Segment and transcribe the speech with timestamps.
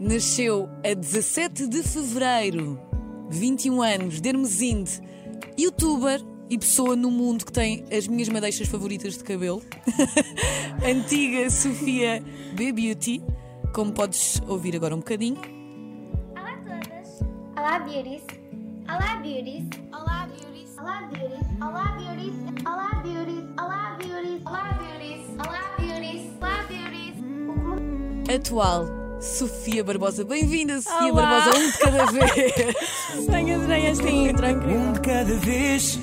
[0.00, 2.80] Nasceu a 17 de fevereiro,
[3.28, 4.92] 21 anos, de Hermesinde,
[5.58, 9.60] youtuber e pessoa no mundo que tem as minhas madeixas favoritas de cabelo.
[10.82, 12.24] Antiga Sofia
[12.54, 13.22] B Beauty,
[13.74, 15.36] como podes ouvir agora um bocadinho.
[16.30, 17.20] Olá a todas!
[17.58, 18.22] Olá beauties!
[18.88, 19.68] Olá beauties!
[19.92, 20.78] Olá beauties!
[20.78, 21.44] Olá beauties!
[21.60, 22.34] Olá beauties!
[22.64, 23.44] Olá beauties!
[23.58, 24.40] Olá beauties!
[24.46, 25.26] Olá beauties!
[25.34, 26.24] Olá beauties!
[26.40, 28.34] Olá beauties!
[28.34, 30.24] Atual Sofia Barbosa.
[30.24, 31.40] Bem-vinda, Sofia Olá.
[31.40, 33.26] Barbosa, um de cada vez.
[33.28, 34.80] Bem, adorei esta intro, incrível.
[34.80, 35.98] Um de cada vez,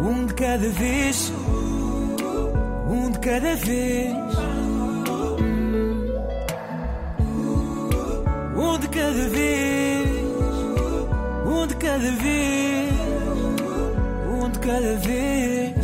[0.00, 1.32] um de cada vez,
[2.88, 4.16] um de cada vez,
[8.56, 10.08] um de cada vez,
[11.46, 12.88] um de cada vez,
[14.30, 15.74] um de cada vez.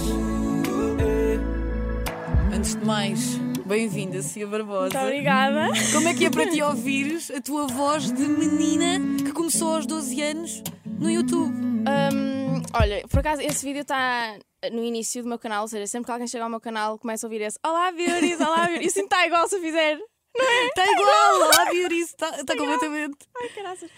[2.55, 4.83] Antes de mais, bem-vinda, Sofia Barbosa.
[4.83, 5.69] Muito obrigada.
[5.93, 9.87] Como é que é para ti ouvires a tua voz de menina que começou aos
[9.87, 10.63] 12 anos
[10.99, 11.53] no YouTube?
[11.55, 14.37] Hum, olha, por acaso, esse vídeo está
[14.73, 17.27] no início do meu canal, ou seja, sempre que alguém chega ao meu canal, começa
[17.27, 18.89] a ouvir esse Olá, beauties, olá, beauties.
[18.89, 19.99] Isso está igual se eu fizer.
[20.37, 21.37] Está igual!
[21.37, 23.17] Olá, Beauty, está está completamente.
[23.41, 23.91] Ai, caraças.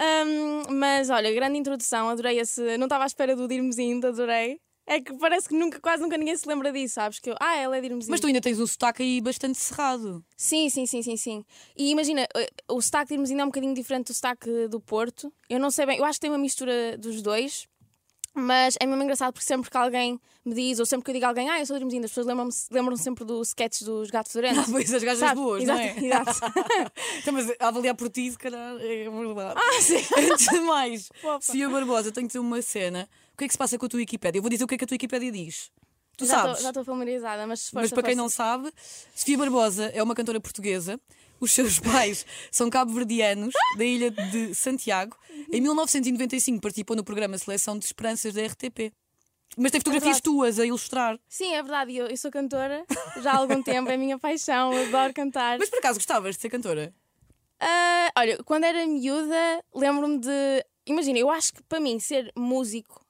[0.00, 2.76] Hum, mas olha, grande introdução, adorei esse.
[2.78, 4.60] Não estava à espera do Dirmos indo, adorei.
[4.86, 7.18] É que parece que nunca, quase nunca ninguém se lembra disso, sabes?
[7.18, 10.22] Que eu, ah, ela é Dirmos Mas tu ainda tens um sotaque aí bastante cerrado.
[10.36, 11.44] Sim, sim, sim, sim, sim.
[11.76, 15.32] E imagina, eh, o sotaque de Irmezinho é um bocadinho diferente do sotaque do Porto.
[15.48, 17.66] Eu não sei bem, eu acho que tem uma mistura dos dois.
[18.36, 21.24] Mas é mesmo engraçado porque sempre que alguém me diz, ou sempre que eu digo
[21.24, 24.10] a alguém, ah, eu sou de Irmezinho, as pessoas lembram-me lembram sempre do sketch dos
[24.10, 24.72] gatos Ah, fedorentos.
[24.72, 25.34] pois as gajas Sabe?
[25.40, 26.04] boas, exato, não é?
[26.04, 26.40] Exato.
[27.20, 29.54] Então, mas a avaliar por ti, se calhar, é verdade.
[29.56, 30.02] ah, sim.
[30.32, 31.08] Antes de mais.
[31.40, 33.08] Sofia Barbosa, tenho que dizer uma cena.
[33.34, 34.38] O que é que se passa com a tua Wikipédia?
[34.38, 35.70] Eu vou dizer o que é que a tua Wikipédia diz.
[36.16, 36.56] Tu já sabes.
[36.58, 38.22] Tô, já estou familiarizada, mas Mas força, para quem força.
[38.22, 38.72] não sabe,
[39.14, 41.00] Sofia Barbosa é uma cantora portuguesa.
[41.40, 45.16] Os seus pais são cabo-verdianos, da ilha de Santiago.
[45.52, 48.92] Em 1995 participou no programa Seleção de Esperanças da RTP.
[49.56, 50.22] Mas tem fotografias verdade.
[50.22, 51.18] tuas a ilustrar.
[51.28, 52.84] Sim, é verdade, eu, eu sou cantora
[53.20, 55.58] já há algum tempo, é a minha paixão, adoro cantar.
[55.58, 56.94] Mas por acaso gostavas de ser cantora?
[57.60, 60.64] Ah, olha, quando era miúda, lembro-me de.
[60.86, 63.03] Imagina, eu acho que para mim ser músico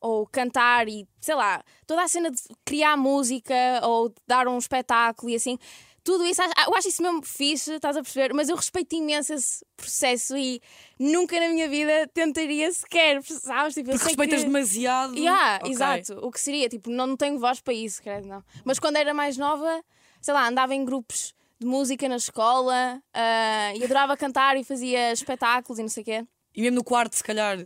[0.00, 5.30] ou cantar e sei lá, toda a cena de criar música ou dar um espetáculo
[5.30, 5.58] e assim,
[6.02, 8.32] tudo isso, eu acho isso mesmo fixe, estás a perceber?
[8.32, 10.60] Mas eu respeito imenso esse processo e
[10.98, 13.74] nunca na minha vida tentaria sequer, sabes?
[13.74, 14.46] Tipo, Porque respeitas que...
[14.46, 15.14] demasiado.
[15.16, 15.70] Yeah, Ok.
[15.70, 16.18] exato.
[16.26, 18.42] O que seria, tipo, não, não tenho voz para isso, credo, não.
[18.64, 19.84] Mas quando era mais nova,
[20.22, 25.12] sei lá, andava em grupos de música na escola ah, e adorava cantar e fazia
[25.12, 26.26] espetáculos e não sei o quê.
[26.54, 27.58] E mesmo no quarto, se calhar.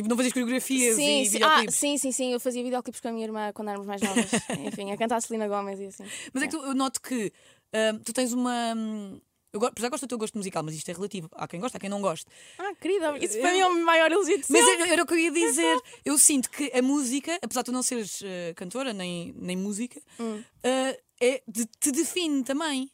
[0.00, 2.32] Tipo, não fazias coreografias Sim, e sim, ah, sim, sim, sim.
[2.32, 4.30] Eu fazia videoclipes com a minha irmã quando éramos mais novas.
[4.66, 6.04] Enfim, a cantar a Celina Gomes e assim.
[6.32, 7.32] Mas é que tu- eu noto que
[7.74, 8.74] hum, tu tens uma.
[8.74, 9.20] hum,
[9.52, 11.28] Eu já gosto do teu gosto musical, mas isto é relativo.
[11.32, 12.26] Há quem gosta, há quem não goste.
[12.58, 14.82] Ah, querida, isso para mim é o maior elogio de Mas sempre.
[14.84, 15.76] era era o que eu ia dizer.
[16.04, 20.00] Eu sinto que a música, apesar de tu não seres eh, cantora nem, nem música,
[20.18, 20.42] Hum.
[20.62, 22.90] eh, é, de- te define também.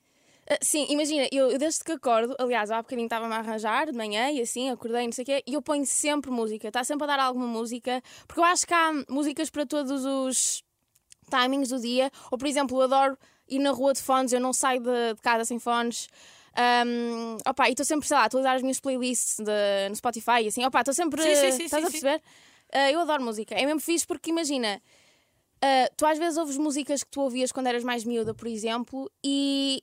[0.48, 3.92] Ah, sim, imagina, eu, eu desde que acordo, aliás, há bocadinho estava-me a arranjar de
[3.96, 7.04] manhã e assim, acordei, não sei o quê, e eu ponho sempre música, está sempre
[7.04, 10.62] a dar alguma música, porque eu acho que há músicas para todos os
[11.28, 13.18] timings do dia, ou por exemplo, eu adoro
[13.48, 16.08] ir na rua de fones, eu não saio de, de casa sem fones.
[16.86, 20.42] Um, opa, e estou sempre, sei lá, a atualizar as minhas playlists de- no Spotify
[20.44, 21.20] e assim, opa, estou sempre.
[21.22, 22.22] Sim, sim, sim, estás a perceber?
[22.72, 24.80] Ah, eu adoro música, é mesmo fixe porque imagina,
[25.60, 29.10] ah, tu às vezes ouves músicas que tu ouvias quando eras mais miúda, por exemplo,
[29.24, 29.80] e,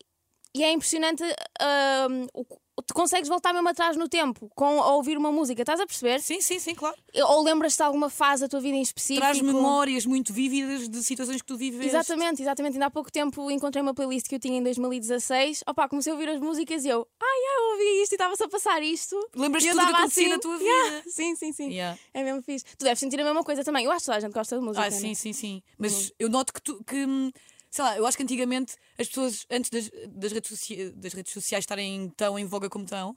[0.56, 1.24] e é impressionante.
[1.59, 2.46] ah, o,
[2.81, 6.22] tu consegues voltar mesmo atrás no tempo com a ouvir uma música, estás a perceber?
[6.22, 6.96] Sim, sim, sim, claro.
[7.16, 9.22] Ou lembras-te de alguma fase da tua vida em específico?
[9.22, 11.86] Traz memórias muito vívidas de situações que tu vives.
[11.86, 12.74] Exatamente, exatamente.
[12.74, 15.63] Ainda há pouco tempo encontrei uma playlist que eu tinha em 2016.
[15.68, 18.50] Opa, comecei a ouvir as músicas e eu, ai, eu ouvi isto e estava-se a
[18.50, 19.16] passar isto.
[19.36, 21.03] Lembras-te tudo que acontecia assim, na tua yeah, vida.
[21.09, 21.69] sim, sim, sim.
[21.69, 22.00] Yeah.
[22.13, 22.66] É mesmo fixe.
[22.78, 23.86] Tu deves sentir a mesma coisa também.
[23.86, 24.86] Eu acho que toda a gente gosta de música.
[24.86, 24.92] Ah, né?
[24.92, 25.62] sim, sim, sim.
[25.78, 26.84] Mas eu noto que tu.
[26.84, 27.31] Que, hum,
[27.74, 31.64] sei lá, eu acho que antigamente as pessoas, antes das, das, redes, das redes sociais
[31.64, 33.16] estarem tão em voga como estão,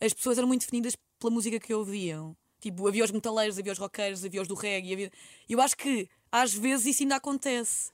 [0.00, 2.36] as pessoas eram muito definidas pela música que ouviam.
[2.60, 4.92] Tipo, havia os metaleiros, havia os roqueiros, havia os do reggae.
[4.92, 5.12] Havia...
[5.48, 7.92] Eu acho que às vezes isso ainda acontece.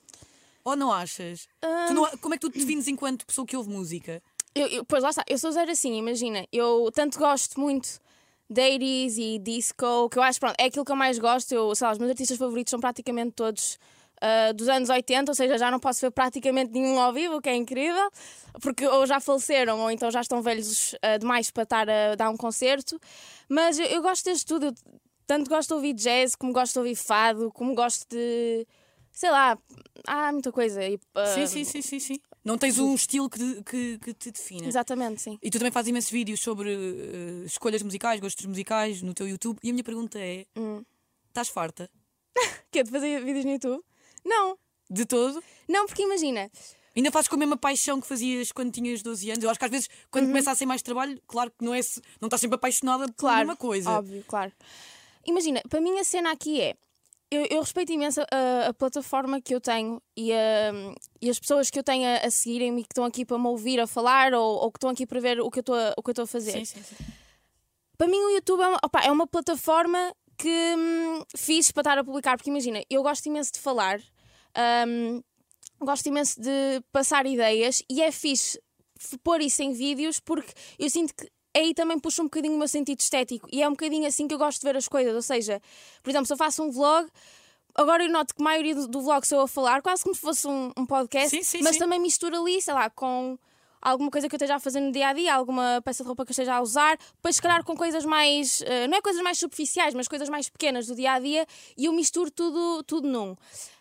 [0.64, 1.46] Ou não achas?
[1.88, 4.22] Tu não- como é que tu te defines enquanto pessoa que ouve música?
[4.54, 6.46] Eu, eu- pois lá está, eu sou zero assim, imagina.
[6.50, 8.00] Eu tanto gosto muito
[8.48, 11.52] de 80s e disco, que eu acho, pronto, é aquilo que eu mais gosto.
[11.52, 13.78] Eu, sei lá, os meus artistas favoritos são praticamente todos
[14.20, 17.40] ah, dos anos 80, ou seja, já não posso ver praticamente nenhum ao vivo, o
[17.42, 18.10] que é incrível,
[18.60, 22.30] porque ou já faleceram ou então já estão velhos ah, demais para estar a dar
[22.30, 22.98] um concerto.
[23.48, 24.66] Mas eu, eu gosto deste tudo.
[24.66, 24.74] Eu
[25.26, 28.66] tanto gosto de ouvir jazz, como gosto de ouvir fado, como gosto de.
[29.12, 29.58] Sei lá,
[30.06, 30.82] há muita coisa.
[30.84, 32.20] E, ah, Sim, sim, sim, sim, sim.
[32.44, 34.66] Não tens um estilo que, te- que, que te define.
[34.66, 35.38] Exatamente, sim.
[35.42, 39.58] E tu também fazes imensos vídeos sobre eh, escolhas musicais, gostos musicais no teu YouTube.
[39.62, 40.82] E a minha pergunta é: Hum.
[41.28, 41.90] estás farta?
[42.70, 43.82] Quer de fazer vídeos no YouTube?
[44.24, 44.56] Não.
[44.90, 45.42] De todo?
[45.68, 46.50] Não, porque imagina,
[46.96, 49.44] Ainda fazes com a mesma paixão que fazias quando tinhas 12 anos?
[49.44, 51.80] Eu acho que às vezes, quando começa a ser mais trabalho, claro que não, é,
[51.80, 53.12] se- não estás sempre apaixonada Uhum.
[53.16, 53.90] claro, mesma coisa.
[53.90, 54.50] óbvio, claro.
[55.24, 56.74] Imagina, para mim a cena aqui é.
[57.30, 60.72] Eu, eu respeito imenso a, a plataforma que eu tenho e, a-
[61.20, 63.46] e as pessoas que eu tenho a, a seguirem-me e que estão aqui para me
[63.46, 65.92] ouvir a falar ou, ou que estão aqui para ver o que eu estou a,
[65.96, 66.52] o que eu estou a fazer.
[66.52, 66.96] Sim, sim, sim.
[67.96, 71.98] Para mim, o YouTube é uma, opá, é uma plataforma que hum, fiz para estar
[71.98, 74.00] a publicar, porque imagina, eu gosto imenso de falar,
[74.86, 75.22] hum,
[75.80, 78.60] gosto imenso de passar ideias e é fixe
[79.22, 82.68] pôr isso em vídeos porque eu sinto que aí também puxa um bocadinho o meu
[82.68, 85.14] sentido estético e é um bocadinho assim que eu gosto de ver as coisas.
[85.14, 85.60] Ou seja,
[86.02, 87.08] por exemplo, se eu faço um vlog.
[87.74, 90.12] Agora eu noto que a maioria do, do vlog sou eu a falar, quase como
[90.12, 91.78] se fosse um, um podcast, Sim, sim, mas sim.
[91.78, 93.38] também misturo ali, sei lá, com
[93.80, 96.24] alguma coisa que eu esteja a fazer no dia a dia, alguma peça de roupa
[96.24, 99.22] que eu esteja a usar, depois se calhar com coisas mais, eh, não é coisas
[99.22, 101.46] mais superficiais, mas coisas mais pequenas do dia a dia
[101.76, 103.36] e eu misturo tudo, tudo num.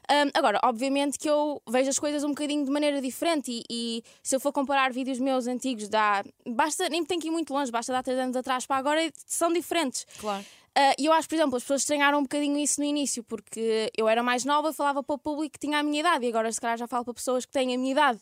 [0.09, 4.03] Ahm, agora, obviamente que eu vejo as coisas um bocadinho de maneira diferente e, e
[4.23, 7.69] se eu for comparar vídeos meus antigos, dá, basta, nem tenho que ir muito longe,
[7.71, 10.05] basta dar três anos atrás para agora, são diferentes.
[10.19, 10.45] Claro.
[10.73, 13.91] Ah, E eu acho, por exemplo, as pessoas estranharam um bocadinho isso no início, porque
[13.97, 16.51] eu era mais nova, falava para o público que tinha a minha idade, e agora
[16.51, 18.19] se calhar já falo para pessoas que têm a minha idade.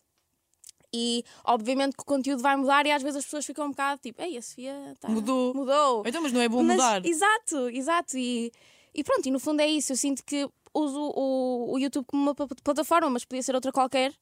[0.97, 4.00] E obviamente que o conteúdo vai mudar e às vezes as pessoas ficam um bocado
[4.01, 5.53] tipo, ei, a Sofia tá- Mudou.
[5.53, 6.03] mudou.
[6.06, 7.06] Então, mas não é bom Mas- mudar.
[7.06, 8.18] Exato, exato.
[8.18, 8.51] E,
[8.94, 9.92] e pronto, e no fundo é isso.
[9.92, 13.71] Eu sinto que uso o, o YouTube como uma pla- plataforma, mas podia ser outra
[13.71, 14.13] qualquer.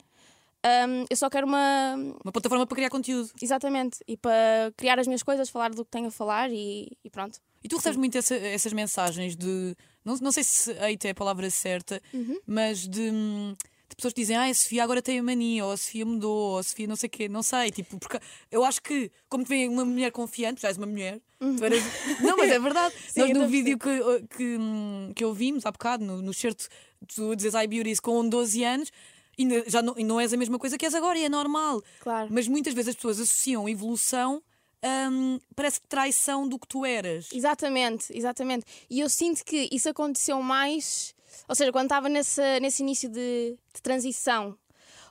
[0.66, 1.94] Ahm, eu só quero uma.
[2.24, 3.30] Uma plataforma para criar conteúdo.
[3.42, 4.00] Exatamente.
[4.08, 7.38] E para criar as minhas coisas, falar do que tenho a falar e, e pronto.
[7.64, 9.76] E tu recebes muito essa- essas mensagens de.
[10.06, 12.38] Não, não sei se hate é a palavra certa, Uhum.
[12.48, 13.54] mas de, hum,
[13.94, 16.52] de pessoas que dizem ah, a Sofia agora tem a mania, ou a Sofia mudou,
[16.54, 17.72] ou a Sofia não sei o quê, não sei.
[17.72, 18.20] Tipo, porque
[18.52, 21.20] eu acho que, como te vem uma mulher confiante, já és uma mulher.
[21.40, 21.84] tu eras-
[22.22, 22.94] Não, mas é verdade.
[22.96, 23.02] Uhum.
[23.10, 23.90] Sim, Nós no vídeo que,
[24.38, 24.58] que,
[25.16, 26.68] que ouvimos há bocado, no, no certo,
[27.14, 28.92] tu dizes I Beauties com 12 anos.
[29.38, 31.82] Ainda, já não, e não és a mesma coisa que és agora, e é normal.
[32.02, 32.30] Claro.
[32.32, 34.44] Mas muitas vezes as pessoas associam evolução,
[35.12, 37.30] hum, parece que traição do que tu eras.
[37.34, 38.64] Exatamente, exatamente.
[38.90, 41.16] E eu sinto que isso aconteceu mais,
[41.48, 44.58] ou seja, quando estava nesse, nesse início de, de transição.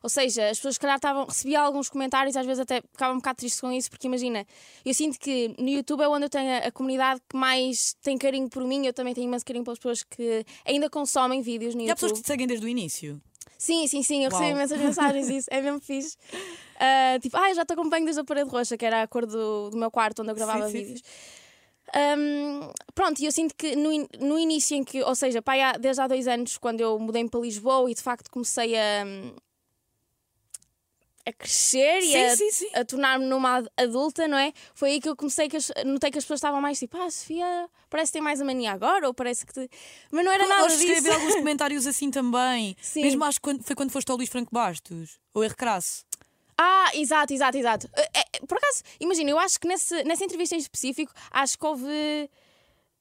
[0.03, 3.19] Ou seja, as pessoas, se calhar, estavam, recebia alguns comentários, às vezes até ficava um
[3.19, 4.45] bocado triste com isso, porque imagina,
[4.85, 8.19] eu sinto que no YouTube é onde eu tenho a, a comunidade que mais tem
[8.19, 11.83] carinho por mim, eu também tenho imenso carinho pelas pessoas que ainda consomem vídeos no
[11.83, 12.01] E há YouTube.
[12.01, 13.23] pessoas que te seguem desde o início.
[13.57, 14.51] Sim, sim, sim, eu recebo Uau.
[14.57, 16.17] imensas mensagens disso, é mesmo fixe.
[16.85, 19.71] Ah, tipo, ah, já te acompanho desde a parede roxa, que era a cor do,
[19.71, 21.03] do meu quarto onde eu gravava Sim, sim, vídeos.
[21.95, 23.91] Ahm, pronto, e eu sinto que no,
[24.21, 27.29] no início em que, ou seja, pai, há- desde há dois anos, quando eu mudei
[27.29, 29.05] para Lisboa e de facto comecei a,
[31.25, 32.69] a crescer e Sim, a, sim, sim.
[32.75, 34.53] a tornar-me numa ad- adulta, não é?
[34.75, 37.11] Foi aí que eu comecei que as, notei que as pessoas estavam mais tipo, ah,
[37.11, 39.69] Sofia, parece que tem mais a mania agora, ou parece que te...
[40.11, 40.85] Mas não era nada de disso.
[40.87, 42.75] escrever alguns comentários assim também.
[42.97, 45.21] Mesmo acho que foi quando foste ao Luís Franco Bastos.
[45.35, 46.05] Ou erro crasso.
[46.65, 47.91] Ah, exato, exato, exato.
[48.15, 52.31] É, por acaso, imagina, eu acho que nesse, nessa entrevista em específico, acho que houve.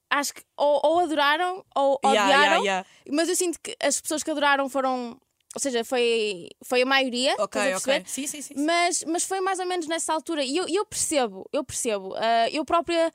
[0.09, 2.89] Acho que ou, ou adoraram ou Yeah, odiaram, yeah, yeah.
[3.11, 5.19] mas eu sinto que as pessoas que adoraram foram.
[5.53, 7.35] Ou seja, foi, foi a maioria.
[7.37, 8.03] Ok, a ok.
[8.07, 8.53] Sim, sim, sim.
[8.57, 10.43] Mas, mas foi mais ou menos nessa altura.
[10.43, 12.15] E eu, eu percebo, eu percebo.
[12.15, 13.11] Ah, eu própria,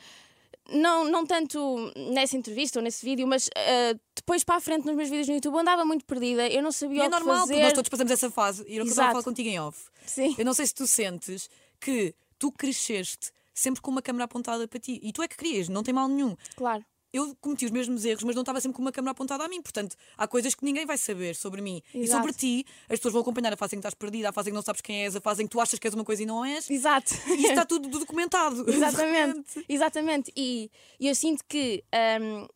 [0.71, 4.97] não, não tanto nessa entrevista ou nesse vídeo, mas ah, depois para a frente nos
[4.97, 6.49] meus vídeos no YouTube andava muito perdida.
[6.49, 7.53] Eu não sabia E é o que normal, fazer.
[7.55, 8.65] porque nós todos passamos essa fase.
[8.69, 9.89] E eu estava a falar contigo em off.
[10.07, 10.35] Sim.
[10.39, 11.49] Eu não sei se tu sentes
[11.81, 15.01] que tu cresceste sempre com uma câmera apontada para ti.
[15.03, 16.37] E tu é que querias, não tem mal nenhum.
[16.57, 16.85] Claro.
[17.17, 19.61] Eu cometi os mesmos erros, mas não estava sempre com uma câmera apontada a mim.
[19.61, 21.83] Portanto, há coisas que ninguém vai saber sobre mim.
[21.95, 22.19] E Exato.
[22.19, 24.53] sobre ti, as pessoas vão acompanhar a fase em que estás perdida, a fase em
[24.53, 26.23] que não sabes quem és, a fase em que tu achas que és uma coisa
[26.23, 26.71] e não és.
[26.71, 27.15] Exato.
[27.29, 28.65] E isso está tudo documentado.
[28.71, 30.33] Exatamente, exatamente.
[30.37, 30.71] E,
[31.01, 31.83] e eu sinto que
[32.21, 32.47] hum,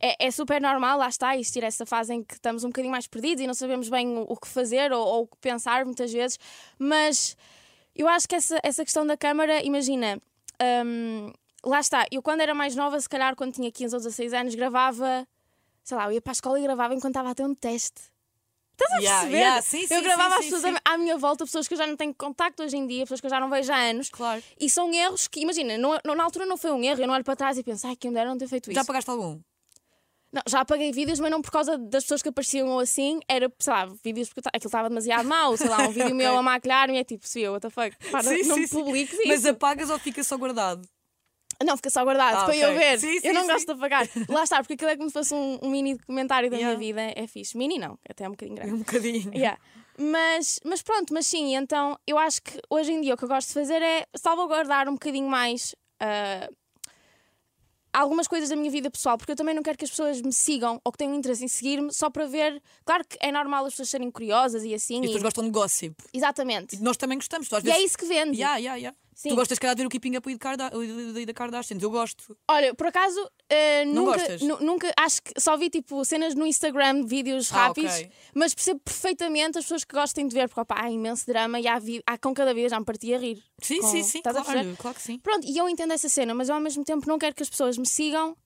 [0.00, 3.06] é, é super normal, lá está, existir essa fase em que estamos um bocadinho mais
[3.06, 6.12] perdidos e não sabemos bem o, o que fazer ou, ou o que pensar muitas
[6.12, 6.38] vezes,
[6.78, 7.36] mas
[7.94, 10.20] eu acho que essa, essa questão da câmara, imagina,
[10.84, 11.32] hum,
[11.68, 14.54] lá está, eu quando era mais nova, se calhar quando tinha 15 ou 16 anos,
[14.54, 15.26] gravava,
[15.82, 18.02] sei lá, eu ia para a escola e gravava enquanto estava a ter um teste.
[18.72, 19.38] Estás a Yeah, perceber?
[19.38, 20.80] yeah, sim, eu sim, gravava sim, as pessoas sim.
[20.84, 23.26] à minha volta, pessoas que eu já não tenho contacto hoje em dia, pessoas que
[23.26, 24.10] eu já não vejo há anos.
[24.10, 24.42] Claro.
[24.60, 27.14] E são erros que, imagina, não- não- na altura não foi um erro, eu não
[27.14, 28.78] olho para trás e penso, ai, quem me dera não ter feito isso.
[28.78, 29.40] Já pagaste algum?
[30.30, 33.50] Não, já apaguei vídeos, mas não por causa das pessoas que apareciam ou assim, era,
[33.58, 36.98] sei lá, vídeos porque aquilo estava demasiado mau, sei lá, um vídeo meu a maquilhar-me
[36.98, 38.74] é tipo, Sofia, what the fuck, para, Sim, não sim, me sim.
[38.84, 39.28] publiques isso.
[39.28, 40.86] Mas apagas ou fica só guardado?
[41.64, 42.78] Não, fica só guardado Ah, para eu ok.
[42.78, 42.98] ver.
[43.00, 43.46] Sim, sim, eu não sim.
[43.48, 44.08] gosto de apagar.
[44.28, 46.76] Lá está, porque aquilo é como se fosse um, um mini documentário da Yeah.
[46.78, 47.56] minha vida, é fixe.
[47.56, 48.72] Mini não, até é um bocadinho grande.
[48.74, 49.32] Um bocadinho.
[49.34, 49.58] Yeah.
[49.98, 53.28] Mas, mas pronto, mas sim, então eu acho que hoje em dia o que eu
[53.28, 56.48] gosto de fazer é salvaguardar um bocadinho mais ah,
[57.92, 60.32] algumas coisas da minha vida pessoal, porque eu também não quero que as pessoas me
[60.32, 62.62] sigam ou que tenham interesse em seguir-me só para ver.
[62.84, 64.96] Claro que é normal as pessoas serem curiosas e assim.
[64.96, 65.94] E as pessoas gostam de gossip.
[66.12, 66.76] Exatamente.
[66.76, 67.48] E nós também gostamos.
[67.48, 67.86] Tu às E é vezes.
[67.86, 68.36] isso que vende.
[68.36, 68.98] Yeah, yeah, yeah.
[69.18, 69.30] Sim.
[69.30, 71.82] Tu gostas, cara, de ver o Keeping Up da- da Kardashians.
[71.82, 72.36] Eu gosto.
[72.50, 73.18] Olha, por acaso,
[73.48, 74.42] eh, Não nunca, gostas?
[74.42, 78.10] nu- nunca, acho que só vi tipo cenas no Instagram, vídeos Ah, rápidos, ok.
[78.34, 81.66] mas percebo perfeitamente as pessoas que gostem de ver, porque opa, há imenso drama e
[81.66, 83.42] há, vi- há com cada vez já me partia a rir.
[83.62, 84.18] Sim, Com- sim, sim.
[84.18, 84.76] estás a Claro, perceber?
[84.76, 85.18] claro que sim.
[85.20, 87.48] Pronto, e eu entendo essa cena, mas eu ao mesmo tempo não quero que as
[87.48, 88.36] pessoas me sigam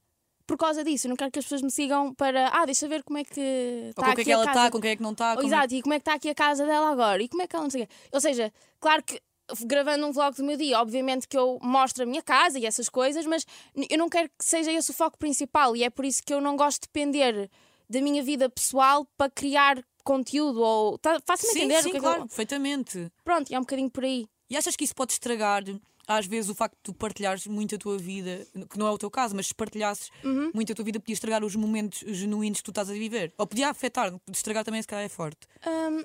[0.46, 1.06] por causa disso.
[1.06, 3.40] Eu não quero que as pessoas me sigam para, ah, deixa ver como é que
[3.40, 4.58] Ou está com quem é aqui que a ela casa.
[4.60, 5.32] está, com quem é que não está.
[5.32, 7.20] Oh, como é- Exato, e como é que está aqui a casa dela agora?
[7.20, 7.92] E como é que ela não sei o quê?
[8.12, 9.20] Ou seja, claro que
[9.64, 12.88] gravando um vlog do meu dia, obviamente que eu mostro a minha casa e essas
[12.88, 13.44] coisas, mas
[13.88, 16.40] eu não quero que seja esse o foco principal e é por isso que eu
[16.40, 17.50] não gosto de depender
[17.88, 22.00] da minha vida pessoal para criar conteúdo ou tá, faço-me entender sim, o que é
[22.00, 23.12] que eu- claro, perfeitamente.
[23.24, 24.26] Pronto, e é um bocadinho por aí.
[24.48, 25.62] E achas que isso pode estragar,
[26.08, 28.98] às vezes, o facto de tu partilhares muito a tua vida, que não é o
[28.98, 30.50] teu caso, mas se partilhasses Uhum.
[30.52, 33.32] muito a tua vida, podia estragar os momentos genuínos que tu estás a viver?
[33.38, 35.46] Ou podia afetar, estragar também, se calhar é forte.
[35.66, 36.04] Hum,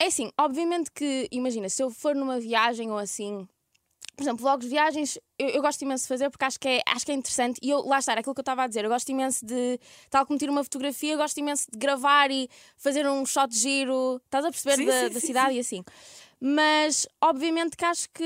[0.00, 3.46] é assim, obviamente que, imagina, se eu for numa viagem ou assim,
[4.16, 6.82] por exemplo, vlogs de viagens, eu, eu gosto imenso de fazer porque acho que, é,
[6.86, 7.58] acho que é interessante.
[7.62, 8.84] E eu, lá está, aquilo que eu estava a dizer.
[8.84, 9.78] Eu gosto imenso de,
[10.10, 13.58] tal como tiro uma fotografia, eu gosto imenso de gravar e fazer um shot de
[13.58, 15.84] giro, estás a perceber, Sim, da, sim, da sim, cidade e assim.
[16.40, 18.24] Mas, obviamente, que acho que.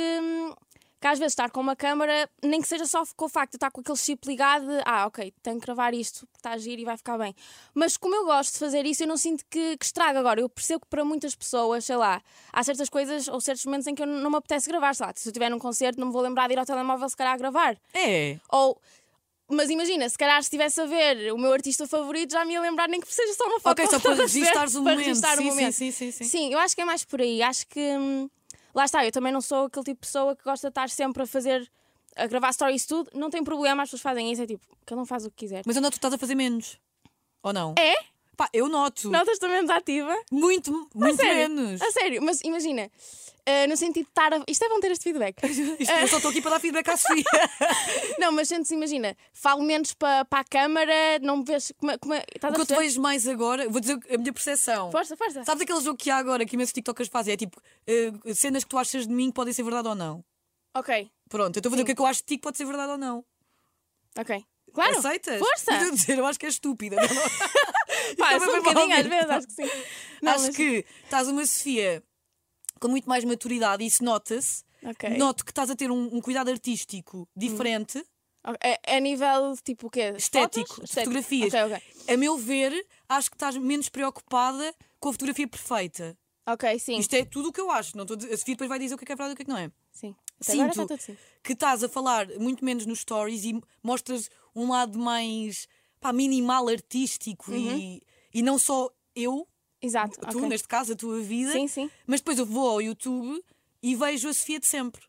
[1.05, 3.57] Que às vezes estar com uma câmara, nem que seja só com o facto de
[3.59, 6.81] estar com aquele chip ligado, de, ah, ok, tenho que gravar isto, está a giro
[6.81, 7.37] e vai ficar bem.
[7.75, 10.19] Mas como eu gosto de fazer isso, eu não sinto que, que estraga.
[10.19, 13.87] Agora, eu percebo que para muitas pessoas, sei lá, há certas coisas ou certos momentos
[13.87, 14.95] em que eu não me apetece gravar.
[14.95, 17.07] Sei lá, se eu estiver num concerto, não me vou lembrar de ir ao telemóvel
[17.07, 17.77] se calhar a gravar.
[17.93, 18.39] É.
[18.49, 18.81] Ou.
[19.51, 22.63] Mas imagina, se calhar se estivesse a ver o meu artista favorito, já me ia
[22.63, 23.73] lembrar, nem que seja só uma foto.
[23.73, 25.23] Ok, só para registares o Para momento.
[25.23, 25.73] o sim, momento.
[25.75, 26.25] sim, sim, sim, sim.
[26.25, 27.43] Sim, eu acho que é mais por aí.
[27.43, 27.79] Acho que.
[27.79, 28.31] hum,
[28.75, 31.23] lá está, eu também não sou aquele tipo de pessoa que gosta de estar sempre
[31.23, 31.71] a fazer.
[32.17, 33.11] a gravar stories tudo.
[33.15, 34.43] Não tem problema, as pessoas fazem isso.
[34.43, 35.63] É tipo, cada um faz o que quiser.
[35.65, 36.79] Mas que tu estás a fazer menos.
[37.43, 37.75] Ou não?
[37.79, 37.95] É?
[38.37, 39.11] Pá, eu noto.
[39.11, 40.17] Notas também menos ativa?
[40.31, 41.49] Muito, muito sério?
[41.55, 41.81] menos.
[41.81, 42.91] A sério, mas imagina,
[43.47, 44.43] ah, no sentido de estar a.
[44.49, 45.37] Isto é bom ter este feedback.
[45.79, 47.23] Isto- eu só estou aqui para dar feedback à Sofia.
[48.19, 51.73] não, mas sentes, imagina, falo menos para para a câmara, não me vês.
[51.79, 53.99] Como, é- como, é- estás o a que eu te vejo mais agora, vou dizer
[54.13, 54.91] a minha percepção.
[54.91, 55.45] Força, força.
[55.45, 57.35] Sabes aquele jogo que há agora que imensos TikTokers fazem?
[57.35, 60.25] É tipo eh, cenas que tu achas de mim podem ser verdade ou não.
[60.77, 62.43] Ok, Pronto, eu estou a dizer o que é que eu acho de ti que
[62.43, 63.25] pode ser verdade ou não.
[64.19, 64.45] ok.
[64.73, 64.99] Claro.
[64.99, 65.39] Aceitas?
[65.39, 65.71] Força.
[65.87, 66.97] A dizer, eu acho que és estúpida.
[68.19, 69.71] Pá, sou é um bocadinho às vezes, acho que sim.
[70.23, 72.03] Não, acho mas- que estás uma Sofia
[72.81, 74.63] com muito mais maturidade e isso nota-se.
[74.85, 75.11] Ok.
[75.17, 78.05] Noto que estás a ter um, um cuidado artístico diferente,
[78.63, 80.13] É, é nível tipo o quê?
[80.17, 80.91] estético, Fotos?
[80.91, 81.55] de fotografias.
[81.55, 82.15] Ok, ok.
[82.15, 86.17] A meu ver, acho que estás menos preocupada com a fotografia perfeita.
[86.47, 86.99] Ok, sim.
[86.99, 87.97] Isto é tudo o que eu acho.
[87.97, 89.37] Não estou a Sofia depois vai dizer o que é que é verdade e o
[89.37, 89.71] que é que não é.
[89.91, 90.15] Sim.
[90.43, 91.17] Até agora Sinto está tudo sim.
[91.43, 95.67] que estás a falar muito menos nos stories e mostras um lado mais
[96.05, 98.03] pá, minimal artístico e,
[98.35, 99.49] e não só eu,
[99.81, 100.21] Exato.
[100.21, 100.37] tu, Uhum.
[100.41, 100.49] ok.
[100.51, 101.91] neste caso, a tua vida, Sim, sim.
[102.07, 103.43] mas depois eu vou ao YouTube
[103.83, 105.01] e vejo a Sofia de sempre.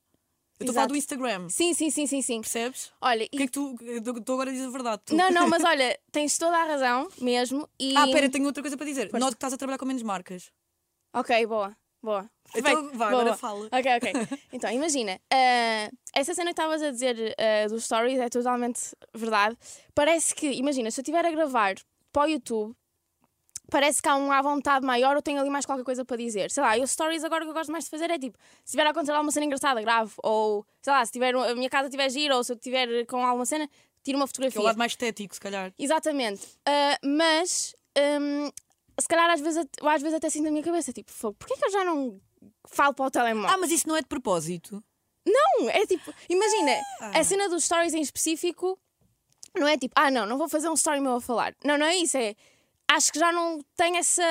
[0.58, 2.40] Eu estou a falar do Instagram, Sim, sim, sim, sim, sim.
[2.40, 2.94] percebes?
[3.02, 3.76] Olha, O que é que tu.
[3.82, 5.02] Estou agora a dizer a verdade.
[5.06, 5.14] Tu.
[5.14, 7.68] Não, não, mas olha, tens toda a razão mesmo.
[7.78, 7.94] E...
[7.98, 9.10] Ah, pera, tenho outra coisa para dizer.
[9.12, 9.20] Força.
[9.20, 10.50] Noto que estás a trabalhar com menos marcas.
[11.14, 12.30] Ok, boa, boa.
[12.56, 13.38] Então, vá, Boa, agora boa.
[13.38, 13.66] fala.
[13.66, 14.14] Ok, ok.
[14.54, 18.80] Então, imagina, ah, essa cena que estavas a dizer ah, dos stories é totalmente
[19.14, 19.58] verdade.
[19.94, 21.76] Parece que, imagina, se eu estiver a gravar
[22.14, 22.74] para o YouTube,
[23.70, 26.50] parece que há um à vontade maior ou tenho ali mais qualquer coisa para dizer.
[26.52, 28.86] Sei lá, eu stories agora que eu gosto mais de fazer é tipo, se tiver
[28.88, 30.14] a acontecer alguma cena engraçada, gravo.
[30.24, 33.26] Ou, sei lá, se tiver, a minha casa tiver giro ou se eu estiver com
[33.26, 33.68] alguma cena,
[34.04, 34.62] tiro uma Que é fotografia.
[34.62, 35.74] o lado mais estético, se calhar.
[35.78, 36.42] Exatamente.
[36.66, 38.50] Ah, mas hum,
[39.00, 41.56] se calhar às vezes, eu às vezes até sinto na minha cabeça, tipo, fogo, porquê
[41.58, 42.20] que eu já não
[42.68, 43.50] falo para o telemóvel?
[43.54, 44.84] Ah, mas isso não é de propósito.
[45.26, 46.72] Não, é tipo, imagina,
[47.02, 47.20] Ah.
[47.20, 48.80] a cena dos stories em específico
[49.58, 51.56] não é tipo, ah não, não vou fazer um story meu a falar.
[51.64, 52.36] Não, não é isso, é
[52.92, 54.24] acho que já não tem essa.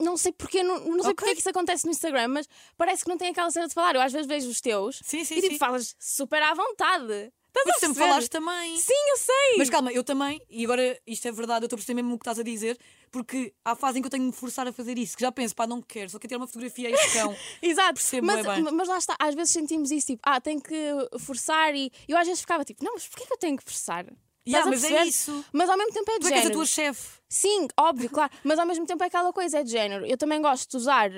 [0.00, 1.14] Não sei porque, não, não sei Ok.
[1.14, 3.94] porque que isso acontece no Instagram, mas parece que não tem aquela cena de falar.
[3.94, 5.58] Eu às vezes vejo os teus Sim, sim, e tipo, sim.
[5.58, 7.32] falas super à vontade.
[7.54, 8.76] Estás Mas a sempre falaste também.
[8.78, 9.56] Sim, eu sei.
[9.58, 12.18] Mas calma, eu também, e agora isto é verdade, eu estou a perceber mesmo o
[12.18, 12.78] que estás a dizer,
[13.10, 15.30] porque há fase em que eu tenho de me forçar a fazer isso, que já
[15.30, 17.36] penso, pá, não quero, só quero ter uma fotografia a este cão.
[17.60, 18.62] Exato, Percebo mas, bem.
[18.72, 20.74] mas lá está, às vezes sentimos isso, tipo, ah, tenho que
[21.20, 24.06] forçar e eu às vezes ficava tipo, não, mas porquê que eu tenho que forçar?
[24.48, 25.44] Yeah, a mas é isso.
[25.52, 26.54] Mas ao mesmo tempo é de Tu é és a género.
[26.54, 27.20] tua chefe.
[27.28, 30.04] Sim, óbvio, claro, mas ao mesmo tempo é aquela coisa, é de género.
[30.06, 31.10] Eu também gosto de usar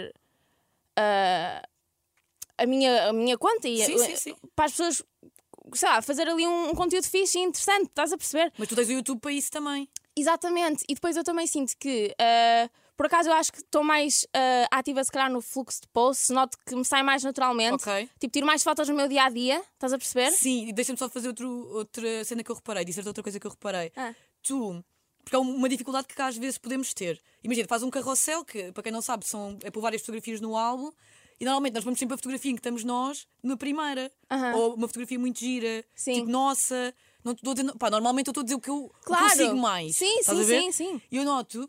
[0.96, 1.62] ah,
[2.58, 4.36] a, minha, a minha conta e Sim, sim, sim.
[4.54, 5.02] para as pessoas,
[5.72, 8.52] sei lá, fazer ali um, um conteúdo fixe e interessante, estás a perceber?
[8.58, 9.88] Mas tu tens o YouTube para isso também.
[10.16, 14.24] Exatamente, e depois eu também sinto que, ah, Por acaso eu acho que estou mais
[14.32, 17.74] ah, ativa, se calhar, no fluxo de posts, noto que me sai mais naturalmente.
[17.74, 18.08] Ok.
[18.20, 20.30] Tipo, tiro mais fotos no meu dia a dia, estás a perceber?
[20.30, 23.46] Sim, e deixa-me só fazer outro, outra cena que eu reparei, dizer outra coisa que
[23.46, 23.90] eu reparei.
[23.96, 24.14] Ah.
[24.42, 24.84] Tu,
[25.24, 27.20] porque é uma dificuldade que cá às vezes podemos ter.
[27.42, 30.56] Imagina, faz um carrossel, que para quem não sabe, são, é por várias fotografias no
[30.56, 30.92] álbum,
[31.40, 34.12] e normalmente nós vamos sempre a fotografia em que estamos nós na primeira.
[34.30, 34.54] Aham.
[34.56, 36.14] Ou uma fotografia muito gira, Sim.
[36.14, 36.94] tipo, nossa.
[37.24, 39.30] Não estou a dizer, pá, normalmente eu estou a dizer o que eu, Claro.
[39.36, 39.96] sigo mais.
[39.96, 40.60] Sim, estás sim, a ver?
[40.62, 41.02] sim, sim.
[41.10, 41.68] E eu noto,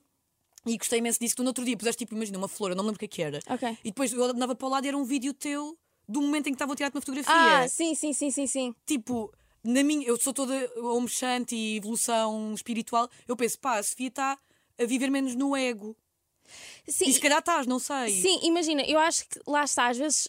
[0.66, 2.76] e gostei imenso disso, que tu no outro dia puseste tipo, imagina, uma flor, eu
[2.76, 3.40] não me lembro o que é que era.
[3.50, 3.78] Ok.
[3.84, 6.52] E depois eu andava para o lado e era um vídeo teu do momento em
[6.52, 8.76] que estava a tirar-te uma fotografia Ah, sim, sim, sim, sim, sim.
[8.86, 9.32] tipo,
[9.64, 11.10] na minha, eu sou toda homem
[11.52, 14.38] e evolução espiritual, eu penso, pá, a Sofia está
[14.80, 15.96] a viver menos no ego.
[16.88, 18.10] Sim, E se calhar estás, não sei.
[18.22, 20.28] Sim, imagina, eu acho que lá está, às vezes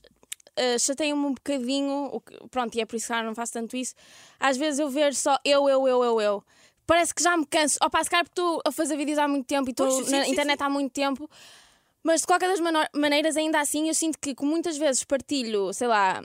[0.59, 3.77] uh, chateia-me um bocadinho, que- pronto, e é por isso que eu não faço tanto
[3.77, 3.95] isso.
[4.41, 6.45] Às vezes eu ver só eu, eu, eu, eu, eu.
[6.87, 7.79] Parece que já me canso.
[7.83, 10.31] Opa, se calhar porque estou a fazer vídeos há muito tempo e estou na sim,
[10.33, 10.65] internet sim.
[10.65, 11.29] há muito tempo.
[12.03, 12.61] Mas de qualquer das
[12.95, 16.23] maneiras, ainda assim, eu sinto que, como muitas vezes partilho, sei lá,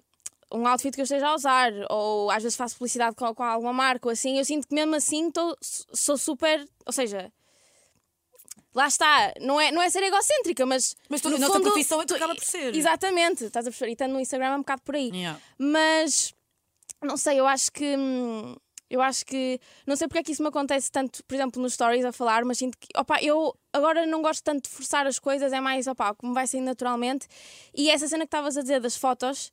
[0.53, 3.73] um outfit que eu esteja a usar, ou às vezes faço publicidade com, com alguma
[3.73, 6.63] marca ou assim, eu sinto que mesmo assim tô, sou super.
[6.85, 7.31] Ou seja,
[8.73, 10.95] lá está, não é, não é ser egocêntrica, mas.
[11.09, 12.75] Mas tu- no a nossa fundo, profissão é tu tu- acaba por ser.
[12.75, 13.89] Exatamente, estás a perceber?
[13.91, 15.09] E estando no Instagram é um bocado por aí.
[15.13, 15.39] Yeah.
[15.57, 16.33] Mas
[17.03, 17.95] não sei, eu acho que.
[17.97, 18.55] hum,
[18.89, 19.57] Eu acho que.
[19.87, 22.43] Não sei porque é que isso me acontece tanto, por exemplo, nos stories a falar,
[22.43, 22.87] mas sinto que.
[22.97, 26.45] Opa, eu agora não gosto tanto de forçar as coisas, é mais, opa, como vai
[26.45, 27.25] saindo naturalmente.
[27.73, 29.49] E essa cena que estavas a dizer das fotos,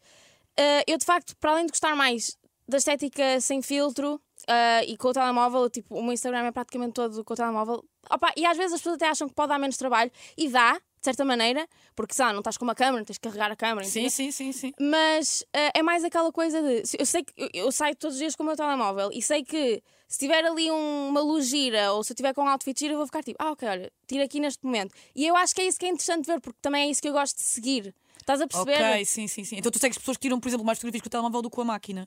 [0.58, 2.36] eh, eu de facto, para além de gostar mais
[2.68, 6.94] da estética sem filtro eh, e com o telemóvel, tipo, o meu Instagram é praticamente
[6.94, 7.84] todo com o telemóvel.
[8.10, 10.74] Opa, e às vezes as pessoas até acham que pode dar menos trabalho, e dá,
[10.74, 13.56] de certa maneira, porque sei lá, não estás com uma câmera, tens que carregar a
[13.56, 13.84] câmera.
[13.86, 14.10] Sim, entendeu?
[14.10, 14.72] sim, sim, sim.
[14.80, 16.82] Mas eh, é mais aquela coisa de.
[16.98, 19.44] Eu sei que eu, eu saio todos os dias com o meu telemóvel e sei
[19.44, 22.78] que se tiver ali um- uma luz gira ou se eu tiver com um outfit
[22.78, 24.94] gira, eu vou ficar tipo, ah, ok, olha, tira aqui neste momento.
[25.14, 27.08] E eu acho que é isso que é interessante ver, porque também é isso que
[27.08, 27.94] eu gosto de seguir.
[28.18, 28.72] Estás a perceber?
[28.92, 29.56] Ok, sim, sim, sim.
[29.56, 31.54] Então tu segues pessoas que tiram, por exemplo, mais fotografias com o telemóvel do que
[31.56, 32.04] com a máquina.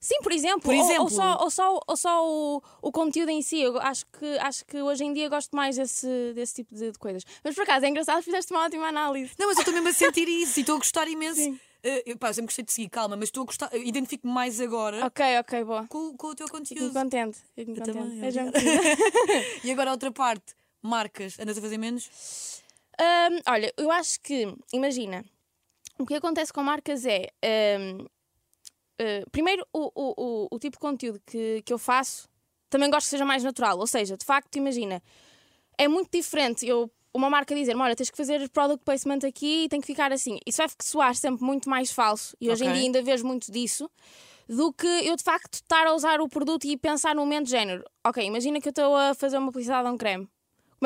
[0.00, 0.60] Sim, por exemplo.
[0.62, 1.10] Por ou- Ou, exemplo.
[1.10, 3.60] só, ou só, ou só o, o conteúdo em si.
[3.60, 6.98] Eu acho que, acho que hoje em dia gosto mais desse, desse tipo de, de
[6.98, 7.24] coisas.
[7.44, 9.32] Mas por acaso é engraçado, fizeste uma ótima análise.
[9.38, 11.40] Não, mas eu estou mesmo a sentir isso e estou a gostar imenso.
[11.40, 11.58] Sim.
[11.82, 14.60] Eh, eu, pá, eu sempre gostei de seguir, calma, mas estou a gostar, identifico-me mais
[14.60, 15.86] agora Ok, ok, boa.
[15.88, 16.92] com, com o teu Fico conteúdo.
[16.92, 17.38] contente.
[17.54, 17.92] Fico contente.
[17.96, 18.52] também, querida.
[19.62, 22.08] E agora outra parte, marcas, andas a fazer menos?
[23.00, 25.24] Hum, olha, eu acho que, imagina,
[25.98, 27.28] o que acontece com marcas é.
[27.78, 28.06] hum,
[29.00, 32.28] uh, primeiro, o, o, o, o tipo de conteúdo que, que eu faço
[32.68, 33.78] também gosto que seja mais natural.
[33.78, 35.02] Ou seja, de facto, imagina,
[35.78, 36.90] é muito diferente eu.
[37.14, 40.38] Uma marca dizer, olha, tens que fazer product placement aqui e tem que ficar assim.
[40.46, 42.74] Isso vai soar sempre muito mais falso, e hoje em Ok.
[42.74, 43.90] dia ainda vejo muito disso,
[44.46, 47.52] do que eu de facto estar a usar o produto e pensar no momento de
[47.52, 47.82] género.
[48.06, 50.28] Ok, imagina que eu estou a fazer uma publicidade a um creme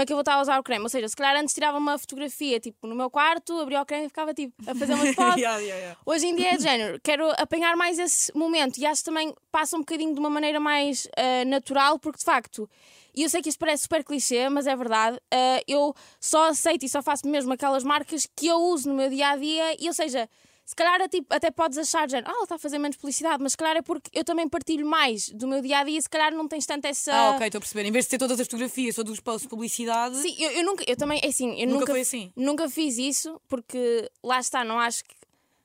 [0.00, 0.82] como é que eu vou estar a usar o creme?
[0.82, 4.06] Ou seja, se calhar antes tirava uma fotografia tipo no meu quarto, abria o creme
[4.06, 5.36] e ficava tipo a fazer umas fotos.
[5.36, 6.00] Yeah, yeah, yeah.
[6.06, 9.34] Hoje em dia é de género, quero apanhar mais esse momento e acho que também
[9.52, 12.68] passa um bocadinho de uma maneira mais ah, natural, porque de facto,
[13.14, 16.82] e eu sei que isto parece super clichê, mas é verdade, ah, eu só aceito
[16.86, 19.86] e só faço mesmo aquelas marcas que eu uso no meu dia a dia, e
[19.86, 20.28] ou seja.
[20.70, 23.42] Se calhar é tipo, até podes achar, género, ah, ele está a fazer menos publicidade,
[23.42, 26.08] mas se calhar é porque eu também partilho mais do meu dia a dia se
[26.08, 27.12] calhar não tens tanto essa.
[27.12, 27.88] Ah, ok, estou a perceber.
[27.88, 30.64] Em vez de ter todas as fotografias ou dos posts de publicidade, Sim, eu, eu
[30.64, 32.32] nunca, eu também, é assim, eu Nunca nunca, assim?
[32.36, 35.14] Nunca fiz isso, porque lá está, não acho que,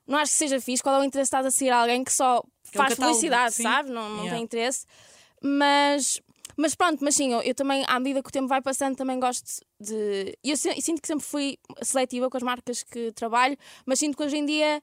[0.07, 0.81] não acho que seja fixe.
[0.81, 2.41] Qual é o interesse de estás a seguir alguém que só
[2.71, 3.61] Que é um faz catálogo, publicidade, sim.
[3.61, 3.91] sabe?
[3.91, 4.31] Não, não Yeah.
[4.37, 4.87] tem interesse.
[5.39, 6.19] Mas,
[6.57, 9.19] mas pronto, mas sim, eu, eu também, à medida que o tempo vai passando, também
[9.19, 10.35] gosto de.
[10.43, 14.23] Eu, si- sinto que sempre fui seletiva com as marcas que trabalho, mas sinto que
[14.23, 14.81] hoje em dia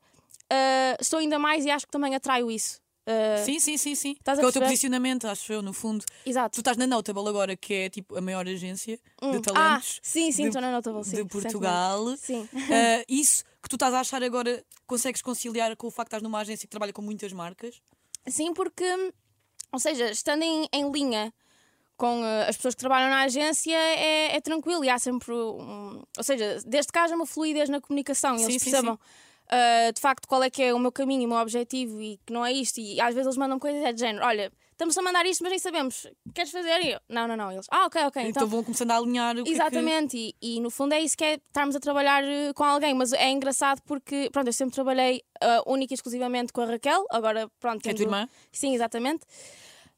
[0.52, 2.80] ah, estou ainda mais e acho que também atraio isso.
[3.06, 4.14] Ah, sim, sim, sim, sim.
[4.14, 6.04] Que é o teu posicionamento, acho eu, no fundo.
[6.04, 6.60] Tu Exato.
[6.60, 9.40] estás na Notable agora, que é tipo a maior agência de Hum.
[9.40, 11.24] talentos Ah, sim, sim, estou na Notable, sim, de.
[11.24, 12.16] Portugal.
[12.16, 12.48] Sim.
[12.54, 16.22] Ah, isso que tu estás a achar agora, consegues conciliar com o facto de estás
[16.22, 17.80] numa agência que trabalha com muitas marcas?
[18.28, 18.84] Sim, porque,
[19.72, 21.32] ou seja, estando em, em linha
[21.96, 25.32] com eh, as pessoas que trabalham na agência é, é tranquilo e há sempre.
[25.32, 28.98] Um, ou seja, desde que haja uma fluidez na comunicação e Sim, eles sim, percebam
[29.52, 32.32] eh, de facto qual é que é o meu caminho, o meu objetivo e que
[32.32, 32.80] não é isto.
[32.80, 35.50] E às vezes eles mandam coisas é de género: olha, estamos a mandar isto, mas
[35.50, 36.06] nem sabemos.
[36.34, 36.80] Queres fazer?
[36.82, 37.52] E eu, não, não, não.
[37.52, 38.22] Eles, ah, ok, ok.
[38.22, 40.94] Então, Então, vão começando a alinhar o que é que- Exatamente, e, e no fundo
[40.94, 44.46] é isso que é estarmos a trabalhar eh, com alguém, mas é engraçado porque, pronto,
[44.48, 48.04] eu sempre trabalhei uh, única e exclusivamente com a Raquel, agora, pronto, Que é tua
[48.04, 48.28] irmã?
[48.50, 49.24] Sim, exatamente.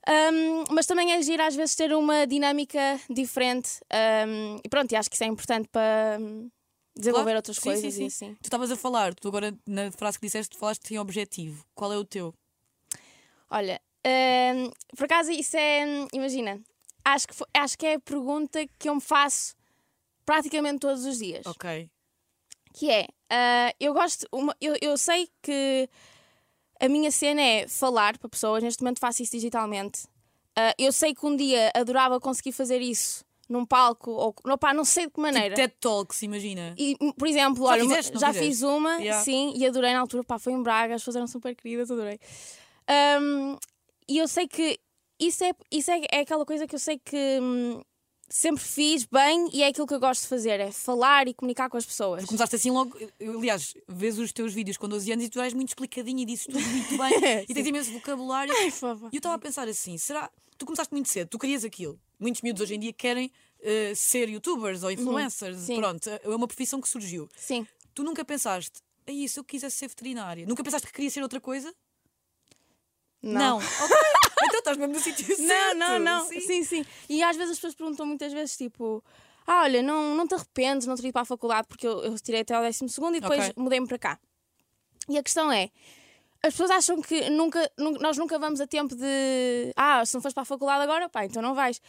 [0.07, 3.81] Um, mas também é giro às vezes ter uma dinâmica diferente
[4.29, 6.19] um, e pronto, e acho que isso é importante para
[6.97, 7.39] desenvolver Claro.
[7.39, 8.05] outras Sim, coisas sim, sim.
[8.05, 8.35] e assim.
[8.37, 11.65] Tu estavas a falar, tu agora na frase que disseste, falaste em objetivo.
[11.75, 12.33] Qual é o teu?
[13.51, 15.85] Olha, hum, por acaso isso é.
[16.13, 16.61] Imagina,
[17.05, 19.55] acho que, fo- acho que é a pergunta que eu me faço
[20.25, 21.47] praticamente todos os dias.
[21.47, 21.89] Ok.
[22.73, 25.89] Que é, ah, eu gosto, uma- eu, eu sei que
[26.81, 30.07] a minha cena é falar para pessoas, neste momento faço isso digitalmente.
[30.57, 34.73] Ah, eu sei que um dia adorava conseguir fazer isso num palco, ou não, pá,
[34.73, 35.55] não sei de que maneira.
[35.55, 36.75] Tipo TED Talks, imagina.
[36.79, 38.49] E, por exemplo, Já olha, fizeste, já fizeste?
[38.49, 39.23] fiz uma, Yeah.
[39.25, 42.19] sim, e adorei na altura, pá, foi em Braga, as pessoas eram super queridas, adorei.
[42.89, 43.57] Ahm,
[44.09, 44.79] e eu sei que
[45.19, 47.81] isso, é, isso é, é aquela coisa que eu sei que hum,
[48.29, 51.69] sempre fiz bem e é aquilo que eu gosto de fazer, é falar e comunicar
[51.71, 52.25] com as pessoas.
[52.25, 52.97] Começaste assim logo.
[53.21, 56.25] eu, aliás, vês os teus vídeos com 12 anos e tu és muito explicadinho e
[56.25, 57.45] dizes tudo muito bem.
[57.49, 58.53] e tens imenso vocabulário.
[58.57, 58.69] Ai.
[59.13, 60.31] E eu estava a pensar assim: será.
[60.59, 62.01] Tu começaste muito cedo, tu querias aquilo.
[62.19, 65.69] Muitos miúdos hoje em dia querem eh, ser youtubers ou influencers.
[65.69, 65.77] Uhum.
[65.77, 67.29] Pronto, é uma profissão que surgiu.
[67.37, 67.67] Sim.
[67.95, 70.47] Tu nunca pensaste, aí se eu quisesse ser veterinária?
[70.47, 71.75] Nunca pensaste que queria ser outra coisa?
[73.23, 73.59] Não.
[73.85, 74.49] Ok.
[74.49, 75.43] então estás mesmo no sítio certo.
[75.43, 76.29] Não, não, não.
[76.29, 76.41] Sim.
[76.41, 76.65] Sim.
[76.65, 79.03] sim, E às vezes as pessoas perguntam muitas vezes, tipo,
[79.47, 82.03] ah, olha, não, não te arrependes de não ter ido para a faculdade porque eu,
[82.05, 83.53] eu tirei até ao 12 e depois Ok.
[83.57, 84.19] mudei-me para cá.
[85.09, 85.71] E a questão é,
[86.47, 90.21] as pessoas acham que nunca, nu- nós nunca vamos a tempo de, ah, se não
[90.21, 91.81] fores para a faculdade agora, pá, então não vais.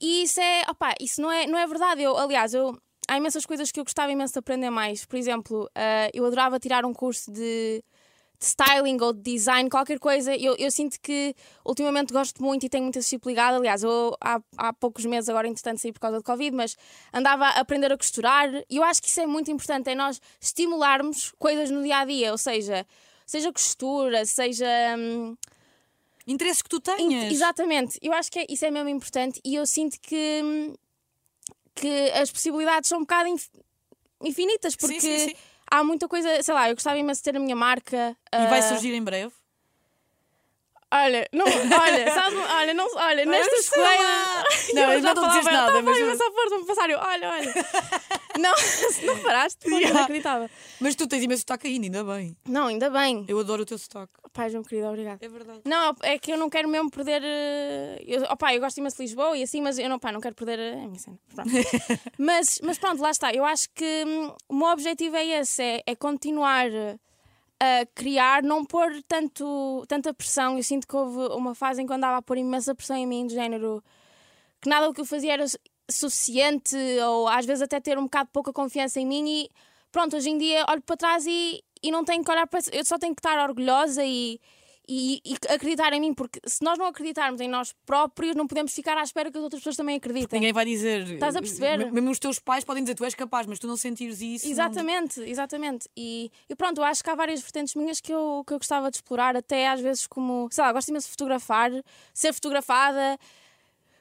[0.00, 2.02] E isso é, opá, isso não é, não é verdade.
[2.02, 2.76] Eu, aliás, eu,
[3.08, 5.04] há imensas coisas que eu gostava imenso de aprender mais.
[5.04, 7.82] Por exemplo, ah, eu adorava tirar um curso de
[8.38, 10.34] de styling ou de design, qualquer coisa.
[10.36, 13.56] Eu, eu sinto que ultimamente gosto muito e tenho assistir ligado.
[13.56, 16.76] Aliás, eu há, há poucos meses, agora entretanto saí por causa do Covid, mas
[17.12, 20.20] andava a aprender a costurar e eu acho que isso é muito importante, é nós
[20.40, 22.86] estimularmos coisas no dia a dia, ou seja,
[23.26, 24.66] seja costura, seja.
[24.98, 25.36] hum,
[26.26, 27.30] Interesses que tu tenhas.
[27.32, 30.74] exatamente, eu acho que é- isso é mesmo importante e eu sinto que, hum,
[31.74, 33.50] que as possibilidades são um bocado inf-
[34.22, 35.34] infinitas, porque sim, sim.
[35.70, 38.16] há muita coisa, sei lá, eu gostava imenso de ter a minha marca.
[38.32, 39.32] E vai ah, surgir em breve.
[40.96, 43.70] Olha, não, olha, sabe, olha, não, olha, coisas.
[43.76, 44.44] lá.
[44.74, 46.90] Não, eu já não estou a dizer nada, estava mas- a imensa força para passar.
[46.90, 47.54] Eu, olha, olha.
[48.40, 49.90] não, se não paraste, foi Yeah.
[49.98, 50.50] inacreditável.
[50.80, 52.36] Mas tu tens imenso sotaque ainda, ainda bem.
[52.48, 53.24] Não, ainda bem.
[53.28, 54.12] Eu adoro o teu sotaque.
[54.32, 55.24] Pai, João querido, obrigada.
[55.24, 55.60] É verdade.
[55.64, 57.22] Não, é que eu não quero mesmo perder.
[57.24, 60.20] eh, Eu, opá, eu gosto imenso de Lisboa e assim, mas eu não, pá, não
[60.20, 61.18] quero perder eh, a minha cena.
[61.34, 61.50] Pronto.
[62.18, 63.32] mas, mas pronto, lá está.
[63.32, 66.96] Eu acho que hum, o meu objetivo é esse: é, é continuar eh,
[67.82, 70.56] a criar, não pôr tanto, tanta pressão.
[70.56, 73.06] Eu sinto que houve uma fase em que eu andava a pôr imensa pressão em
[73.06, 73.82] mim, do género
[74.60, 75.58] que nada do que eu fazia era su-
[75.90, 79.24] suficiente, ou às vezes até ter um bocado pouca confiança em mim.
[79.28, 79.50] E
[79.92, 82.60] pronto, hoje em dia olho para trás e, e não tenho que olhar para.
[82.72, 84.40] Eu só tenho que estar orgulhosa e,
[84.88, 88.72] e, e acreditar em mim, porque se nós não acreditarmos em nós próprios, não podemos
[88.74, 90.38] ficar à espera que as outras pessoas também acreditem.
[90.38, 91.08] Ninguém vai dizer.
[91.10, 91.78] Estás a perceber?
[91.78, 94.44] Me- Mesmo os teus pais podem dizer tu és capaz, mas tu não sentires isso.
[94.44, 95.88] não- Exatamente, exatamente.
[95.96, 98.90] E, e pronto, eu acho que há várias vertentes minhas que eu, que eu gostava
[98.90, 101.70] de explorar, até às vezes como, sei lá, gosto imenso de fotografar,
[102.12, 103.18] ser fotografada.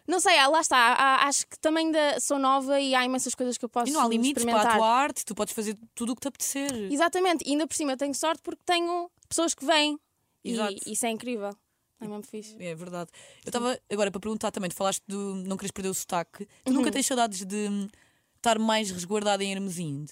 [0.05, 0.77] Não sei, ah, lá está.
[0.77, 3.93] há- acho que também ainda sou nova e há imensas coisas que eu posso E
[3.93, 4.77] não há limites para a experimentar.
[4.77, 6.73] tua arte, tu podes fazer tudo o que te apetecer.
[6.91, 9.97] Exatamente, e ainda por cima tenho sorte porque tenho pessoas que vêm.
[10.43, 10.75] Exato.
[10.85, 11.55] E isso é incrível.
[12.01, 12.55] É mesmo fixe.
[12.61, 13.09] É verdade.
[13.45, 16.45] Eu estava agora para perguntar também, tu falaste de não queres perder o sotaque.
[16.63, 16.77] Tu Uhum.
[16.77, 17.67] nunca tens saudades de
[18.35, 20.11] estar mais resguardada em Hermesinde?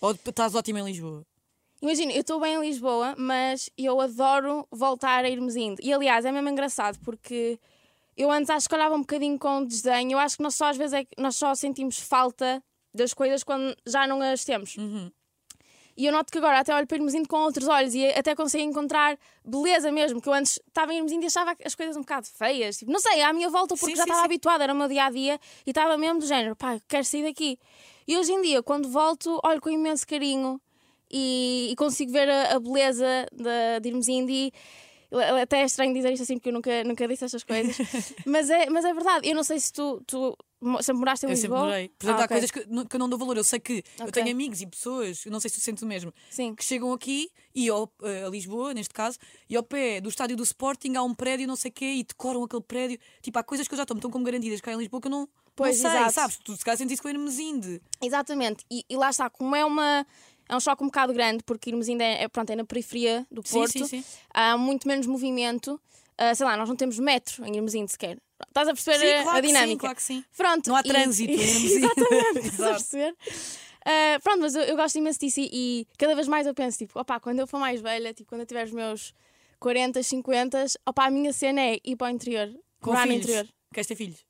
[0.00, 1.26] Ou de- estás ótima em Lisboa?
[1.82, 5.80] Imagina, eu estou bem em Lisboa, mas eu adoro voltar a irmos indo.
[5.82, 7.58] E aliás, é mesmo engraçado porque
[8.16, 10.12] eu antes acho que olhava um bocadinho com desdém.
[10.12, 12.62] Eu acho que nós só às vezes é nós só sentimos falta
[12.94, 14.76] das coisas quando já não as temos.
[15.96, 18.34] E eu noto que agora até olho para irmos indo com outros olhos e até
[18.34, 21.96] consigo encontrar beleza mesmo, que eu antes estava em irmos indo e achava as coisas
[21.96, 22.76] um bocado feias.
[22.76, 24.26] Tipo, não sei, à minha volta, porque Sim, já sim, estava sim.
[24.26, 27.22] habituada, era o meu dia a dia e estava mesmo do género, pá, quero sair
[27.22, 27.58] daqui.
[28.06, 30.60] E hoje em dia, quando volto, olho com imenso carinho
[31.10, 34.52] e, e consigo ver a, a beleza de, de irmos indo e
[35.42, 37.76] até é estranho dizer isto assim porque eu nunca, nunca disse estas coisas,
[38.26, 39.28] mas, é, mas é verdade.
[39.28, 40.36] Eu não sei se tu, tu
[40.80, 41.66] sempre moraste em Eu sempre Lisboa.
[41.66, 41.88] morei.
[41.90, 42.34] Portanto, Ah, há ok.
[42.34, 43.36] coisas que, que eu não dou valor.
[43.36, 44.12] Eu sei que eu Ok.
[44.12, 46.54] tenho amigos e pessoas, eu não sei se tu sentes o mesmo, Sim.
[46.54, 50.36] que chegam aqui e ao, eh, a Lisboa, neste caso, e ao pé do estádio
[50.36, 52.98] do Sporting há um prédio, não sei o quê, e decoram aquele prédio.
[53.22, 55.10] Tipo, há coisas que eu já tomo tão como garantidas cá em Lisboa que eu
[55.12, 56.12] não, Pois, não sei, exato.
[56.14, 56.36] sabes?
[56.38, 57.80] Tu se calhar sentes isso com a Hermesinde.
[58.02, 60.06] Exatamente, e, e lá está, como é uma.
[60.48, 63.42] É um choque um bocado grande, porque irmos ainda é, pronto, é na periferia do
[63.44, 64.04] Sim, Porto, sim, sim.
[64.32, 65.80] há muito menos movimento.
[66.16, 68.18] Ah, sei lá, nós não temos metro em Irmesinde sequer.
[68.48, 69.80] Estás a perceber Sim, a- claro a que sim, dinâmica?
[69.80, 70.24] claro que sim.
[70.36, 71.84] Pronto, Não há e- trânsito em Hermesinde.
[71.86, 73.16] Exatamente, estás a perceber?
[73.84, 76.78] Ah, pronto, mas eu, eu gosto imenso disso e, e cada vez mais eu penso,
[76.78, 79.12] tipo, opá, quando eu for mais velha, tipo, quando eu tiver os meus
[79.60, 82.48] 40, 50, opá, a minha cena é ir para o interior,
[82.80, 83.24] Com morar no filhos.
[83.24, 83.48] interior.
[83.72, 84.24] Queres ter filhos?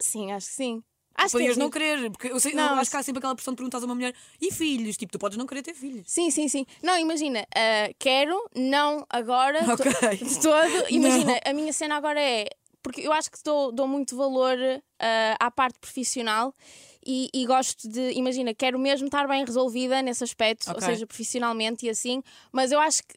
[0.00, 0.82] Sim, acho que sim.
[1.16, 3.18] Acho que Podias é não querer, porque eu, sei, eu Não, acho que há sempre
[3.18, 4.96] aquela pressão de perguntar a uma mulher e filhos?
[4.96, 6.02] Tipo, tu podes não querer ter filhos.
[6.10, 6.66] Sim, sim, sim.
[6.82, 9.92] Não, imagina, ah, quero, não agora, to- Ok.
[10.18, 10.84] de todo.
[10.90, 12.46] Imagina, a minha cena agora é.
[12.82, 14.58] Porque eu acho que dou, dou muito valor
[14.98, 16.54] ah, à parte profissional
[17.06, 20.86] e, e gosto de, imagina, quero mesmo estar bem resolvida nesse aspecto, ou Ok.
[20.86, 22.22] seja, profissionalmente e assim,
[22.52, 23.14] mas eu acho que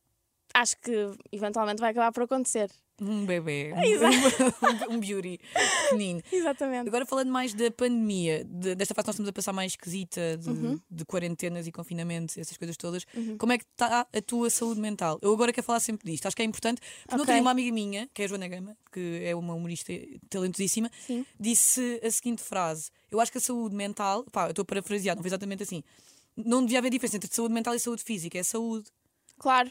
[0.53, 0.91] acho que
[1.33, 2.71] eventualmente vai acabar por acontecer.
[2.99, 3.77] Um bebê, um,
[4.95, 5.39] um beauty
[5.83, 6.21] pequenino.
[6.31, 6.87] Exatamente.
[6.87, 10.49] Agora falando mais da pandemia, de- desta fase nós estamos a passar mais esquisita de,
[10.49, 10.79] Uhum.
[10.89, 13.05] de quarentenas e confinamentos, essas coisas todas,
[13.37, 15.19] como é que está a tua saúde mental?
[15.21, 17.33] Eu agora quero falar sempre disto, acho que é importante, porque não Ok.
[17.33, 19.93] tenho uma amiga minha, que é a Joana Gama, que é uma humorista
[20.29, 21.23] talentosíssima, Sim.
[21.39, 25.15] disse a seguinte frase: Eu acho que a saúde mental, pá, eu estou a parafrasear,
[25.15, 25.83] não foi exatamente assim.
[26.35, 28.89] Não devia haver diferença entre saúde mental e saúde física, é saúde.
[29.39, 29.69] Claro.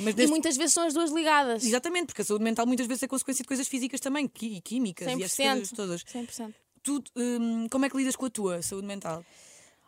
[0.00, 1.64] Mas E muitas vezes são as duas ligadas.
[1.64, 5.08] Exatamente, porque a saúde mental muitas vezes é consequência de coisas físicas também, qui- químicas
[5.08, 5.52] e essas 100%.
[5.52, 6.04] coisas todas.
[6.04, 6.54] 100%.
[6.82, 9.24] Tu, hum, como é que lidas com a tua saúde mental?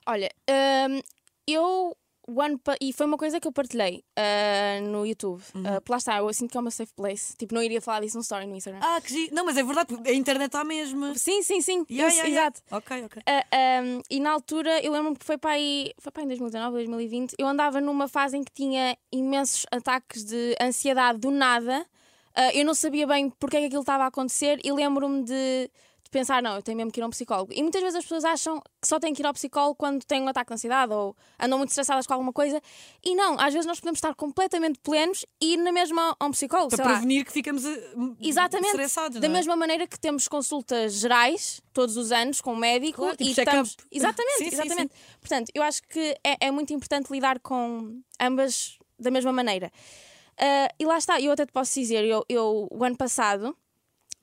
[0.06, 0.30] Olha,
[0.88, 1.00] hum,
[1.46, 1.96] eu.
[2.30, 5.42] O ano e foi uma coisa que eu partilhei ah, no YouTube.
[5.54, 5.62] Uhum.
[5.66, 7.36] Ah, lá está, eu sinto que é uma safe place.
[7.36, 8.80] Tipo, não iria falar disso no story no Instagram.
[8.82, 9.32] Ah, que.
[9.32, 11.18] Não, mas é verdade, a internet está mesmo.
[11.18, 11.84] Sim, sim, sim.
[11.90, 12.40] Yeah, Isso, yeah, yeah.
[12.40, 12.62] Exato.
[12.70, 13.22] Ok, ok.
[13.26, 16.28] Ah, um, e na altura, eu lembro-me que foi para aí, foi para aí em
[16.28, 21.86] 2019, 2020, eu andava numa fase em que tinha imensos ataques de ansiedade do nada.
[22.34, 25.70] Ah, eu não sabia bem porque é que aquilo estava a acontecer e lembro-me de
[26.10, 27.52] pensar, não, eu tenho mesmo que ir a um psicólogo.
[27.52, 30.22] E muitas vezes as pessoas acham que só têm que ir ao psicólogo quando têm
[30.22, 32.60] um ataque de ansiedade ou andam muito estressadas com alguma coisa.
[33.04, 36.30] E não, às vezes nós podemos estar completamente plenos e ir na mesma a um
[36.30, 36.70] psicólogo.
[36.70, 36.92] Para sei lá.
[36.92, 38.70] prevenir que ficamos eh, Exatamente.
[38.70, 39.20] estressados.
[39.20, 39.38] Da não é?
[39.38, 43.32] mesma maneira que temos consultas gerais todos os anos com um médico Claro, tipo e
[43.32, 43.76] estamos...
[43.90, 44.94] Exatamente, Sim, sim, exatamente.
[45.20, 49.70] Portanto, eu acho que é, é muito importante lidar com ambas da mesma maneira.
[50.40, 53.54] Ah, e lá está, eu até te posso dizer, eu, eu o ano passado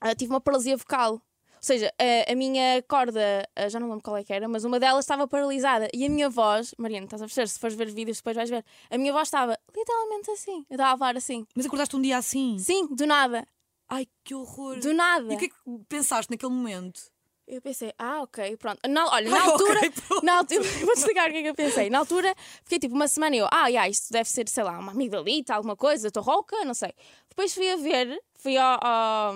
[0.01, 1.21] ah, tive uma paralisia vocal.
[1.69, 4.79] Ou seja, a, a minha corda, já não lembro qual é que era, mas uma
[4.79, 7.47] delas estava paralisada e a minha voz, Mariana, estás a perceber?
[7.49, 10.65] Se fores ver vídeos depois vais ver, a minha voz estava literalmente assim.
[10.69, 11.45] Eu estava a falar assim.
[11.53, 12.57] Mas acordaste um dia assim?
[12.57, 13.45] Sim, do nada.
[13.89, 14.79] Ai, que horror.
[14.79, 15.33] Do nada.
[15.33, 15.55] E o que é que
[15.89, 17.01] pensaste naquele momento?
[17.45, 18.79] Eu pensei, ah, ok, pronto.
[18.89, 19.79] Na, olha, na Ah, altura.
[20.07, 20.25] pronto.
[20.25, 21.89] na altura vou-te explicar o que é que eu pensei.
[21.89, 24.79] Na altura, fiquei tipo uma semana e eu, ah, yeah, isto deve ser, sei lá,
[24.79, 26.93] uma amigdalita, alguma coisa, estou rouca, não sei.
[27.27, 28.79] Depois fui a ver, fui ao.
[28.81, 29.35] ao-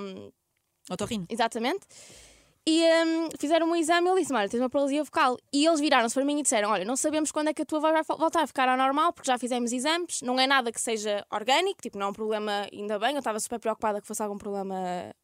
[0.94, 1.26] Otorrino.
[1.30, 1.86] exatamente.
[2.68, 5.36] E hum, fizeram um exame e ele disse: Olha, tens uma paralisia vocal.
[5.52, 7.80] E eles viraram-se para mim e disseram: Olha, não sabemos quando é que a tua
[7.80, 10.80] voz vai voltar a ficar ao normal, porque já fizemos exames, não é nada que
[10.80, 13.14] seja orgânico, tipo, não é um problema, ainda bem.
[13.14, 14.76] Eu estava super preocupada que fosse algum problema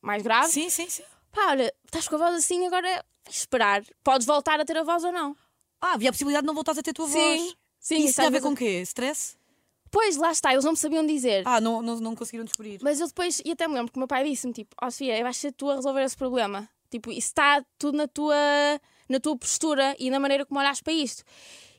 [0.01, 0.47] mais grave.
[0.51, 1.03] Sim, sim, sim.
[1.31, 3.83] Pá, olha, estás com a voz assim, agora esperar.
[4.03, 5.35] Podes voltar a ter a voz ou não.
[5.79, 7.55] Ah, havia a possibilidade de não voltares a ter a tua Sim, voz.
[7.79, 8.81] sim, Isso isso tem a ver com o quê?
[8.81, 9.36] Stress?
[9.91, 11.43] Pois, lá está, eles não me sabiam dizer.
[11.45, 12.79] Ah, não, não, não conseguiram descobrir.
[12.81, 15.21] Mas eu depois, e até me lembro que o meu pai disse-me, tipo, ó Sofia,
[15.23, 16.67] vais ser tu a resolver esse problema.
[16.89, 18.35] Tipo, isso está tudo na tua,
[19.09, 21.23] na tua postura e na maneira como olhas para isto.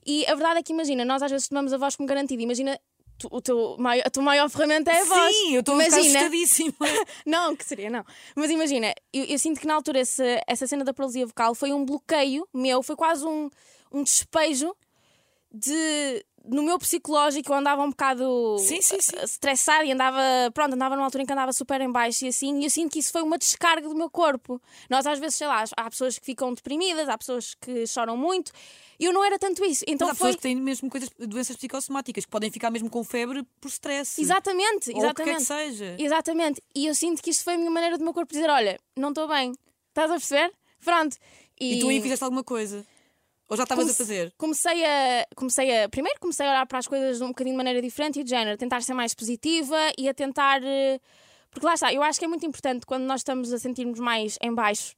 [0.07, 2.43] E a verdade é que, imagina, nós às vezes tomamos a voz como garantida.
[2.43, 2.79] Imagina,
[3.19, 5.35] tu- o teu maior, a tua maior ferramenta é a voz.
[5.37, 5.77] Sim, eu estou
[6.15, 6.75] assustadíssima.
[7.27, 8.05] Não, que seria, não.
[8.35, 11.73] Mas imagina, eu, eu sinto que na altura essa, essa cena da paralisia vocal foi
[11.73, 13.51] um bloqueio meu, foi quase um,
[13.93, 14.75] um despejo
[15.53, 16.25] de.
[16.51, 19.17] No meu psicológico, eu andava um bocado Sim, sim, sim.
[19.23, 20.21] estressada e andava,
[20.55, 22.93] pronto, andava numa altura em que andava super em baixo e assim, e eu sinto
[22.93, 24.61] que isso foi uma descarga do meu corpo.
[24.89, 28.51] Nós às vezes, sei lá, há pessoas que ficam deprimidas, há pessoas que choram muito,
[28.99, 29.85] e eu não era tanto isso.
[29.87, 30.29] Então Mas há foi.
[30.29, 34.21] pessoas que têm mesmo coisas, doenças psicossomáticas, que podem ficar mesmo com febre por stress.
[34.21, 35.45] Exatamente, Ou o que quer que exatamente.
[35.45, 35.97] seja.
[35.99, 36.63] Exatamente.
[36.75, 39.11] E eu sinto que isto foi a minha maneira do meu corpo dizer: olha, não
[39.11, 39.53] estou bem.
[39.89, 40.53] Estás a perceber?
[40.85, 41.17] Pronto.
[41.61, 42.87] E tu aí fizeste alguma coisa?
[43.49, 44.33] Ou já estavas a fazer?
[44.37, 45.89] Comecei a, comecei a.
[45.89, 48.31] Primeiro comecei a olhar para as coisas de um bocadinho de maneira diferente e de
[48.31, 50.63] género, a tentar ser mais positiva e a tentar.
[50.63, 51.01] eh,
[51.51, 54.37] Porque lá está, eu acho que é muito importante quando nós estamos a sentirmos mais
[54.43, 54.95] em baixo.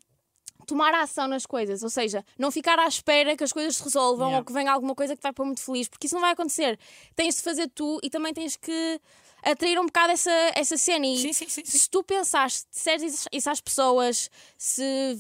[0.67, 4.27] Tomar ação nas coisas, ou seja, não ficar à espera que as coisas se resolvam
[4.29, 4.39] Yeah.
[4.39, 6.33] ou que venha alguma coisa que te vai pôr muito feliz, porque isso não vai
[6.33, 6.79] acontecer.
[7.17, 9.01] Tens de fazer tu e também tens que
[9.43, 11.07] atrair um bocado essa, essa cena.
[11.07, 11.65] E Sim, sim, sim.
[11.65, 15.19] se tu pensares, disseres isso às pessoas, se,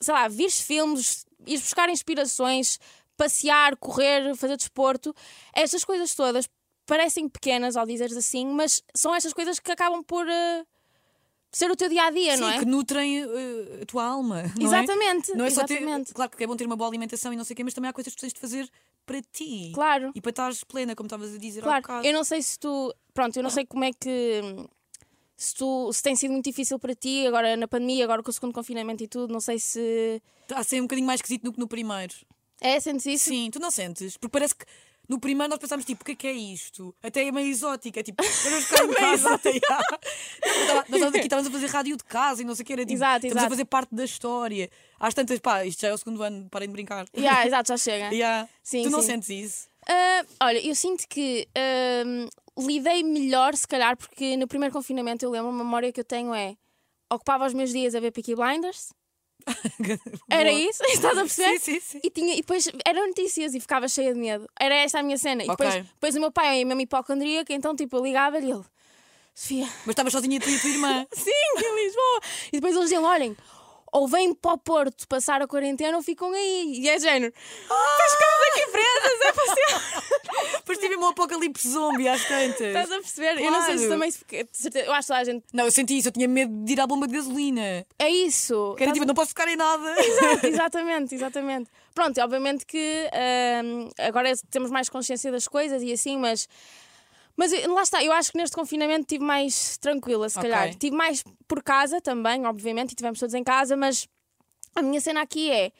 [0.00, 2.78] sei lá, vires filmes, ires buscar inspirações,
[3.16, 5.14] passear, correr, fazer desporto,
[5.54, 6.48] estas coisas todas
[6.86, 10.64] parecem pequenas ao dizeres assim, mas são estas coisas que acabam por eh,
[11.52, 12.58] ser o teu dia a dia, Sim, não é?
[12.58, 14.42] que nutrem eh, a tua alma.
[14.58, 14.80] Não é?
[14.82, 15.74] Exatamente, Não é só ter.
[15.76, 16.14] exatamente.
[16.14, 17.90] Claro que é bom ter uma boa alimentação e não sei o quê, mas também
[17.90, 18.70] há coisas que tens de fazer
[19.04, 19.72] para ti.
[19.74, 20.12] Claro.
[20.14, 22.94] E para estares plena, como estavas a dizer Claro, eu não sei se tu.
[23.12, 24.40] Pronto, eu não sei como é que.
[25.40, 28.32] Se, tu, se tem sido muito difícil para ti, agora na pandemia, agora com o
[28.34, 30.20] segundo confinamento e tudo, não sei se.
[30.42, 32.12] Está a ser um bocadinho mais esquisito do que no primeiro.
[32.60, 33.28] É, sentes isso?
[33.28, 34.16] Sim, tu não sentes?
[34.16, 34.64] Porque parece que
[35.08, 36.92] no primeiro nós pensámos tipo, o que é que é isto?
[37.00, 39.30] Até é meio exótico, é tipo, vamos ficar em casa.
[39.30, 42.66] Nós estava- nós estávamos aqui, estávamos a fazer rádio de casa e não sei o
[42.66, 43.50] que, era tipo, Exato, estamos a exato.
[43.50, 44.68] fazer parte da história.
[44.98, 47.06] Às tantas, pá, isto já é o segundo ano, parem de brincar.
[47.16, 48.10] Yeah, exato, já chega.
[48.12, 48.48] Yeah.
[48.60, 49.06] Sim, tu não sim.
[49.06, 49.68] sentes isso?
[49.88, 52.26] Ah, olha, eu sinto que ahm,
[52.58, 56.34] lidei melhor, se calhar, porque no primeiro confinamento eu lembro, uma memória que eu tenho
[56.34, 56.56] é
[57.10, 58.90] ocupava os meus dias a ver Peaky Blinders
[60.28, 60.82] Era isso?
[60.88, 61.58] Estás a perceber?
[61.58, 62.00] Sim, sim, sim.
[62.02, 64.48] E, tinha, e depois eram notícias e ficava cheia de medo.
[64.58, 65.44] Era esta a minha cena.
[65.44, 68.64] E depois, depois o meu pai é mesmo hipocondríaco, então tipo, eu ligava-lhe ele,
[69.34, 71.06] Sofia, Mas estavas sozinha tu e a tua irmã.
[71.14, 72.20] sim, em Lisboa.
[72.48, 73.36] E depois eles diziam: olhem,
[73.92, 76.80] ou vêm para o Porto passar a quarentena ou ficam aí.
[76.80, 77.32] E é género.
[77.62, 80.04] Estás com aqui presas, é passear.
[80.58, 82.60] Depois tive um apocalipse zombie às tantas.
[82.60, 83.40] Estás a perceber?
[83.42, 84.00] Eu não sei se Claro.
[84.00, 84.84] também.
[84.86, 85.44] Eu acho que a gente.
[85.52, 87.86] Não, eu senti isso, eu tinha medo de ir à bomba de gasolina.
[87.98, 88.74] É isso.
[88.76, 89.94] Que era tipo, a- não posso ficar em nada.
[90.00, 91.70] Exato, exatamente, exatamente.
[91.94, 93.10] Pronto, obviamente que
[93.64, 96.48] hum, agora temos mais consciência das coisas e assim, mas.
[97.38, 100.68] Mas lá está, eu acho que neste confinamento estive mais tranquila, se calhar.
[100.70, 104.08] Estive mais por casa também, obviamente, e estivemos todos em casa, mas
[104.74, 105.70] a minha cena aqui é.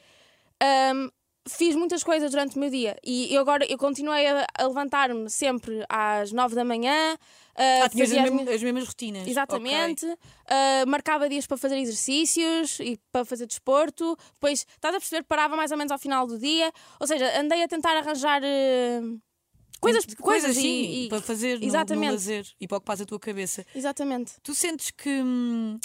[0.95, 1.09] hum,
[1.47, 5.29] fiz muitas coisas durante o meu dia e eu agora eu continuei a, a levantar-me
[5.29, 7.15] sempre às nove da manhã.
[7.15, 9.27] uh, Ah, tinhas as, as mesmas, as mesmas rotinas.
[9.27, 10.05] Exatamente.
[10.05, 14.15] Uh, marcava dias para fazer exercícios e para fazer desporto.
[14.33, 16.71] Depois, estás a perceber, parava mais ou menos ao final do dia.
[16.99, 19.19] Ou seja, andei a tentar arranjar uh,
[19.79, 20.15] coisas, Ok.
[20.17, 22.11] coisas, sim, e, para fazer no- no, Exatamente.
[22.11, 23.65] lazer e para ocupar a tua cabeça.
[23.73, 24.33] Exatamente.
[24.43, 25.79] Tu sentes que hum,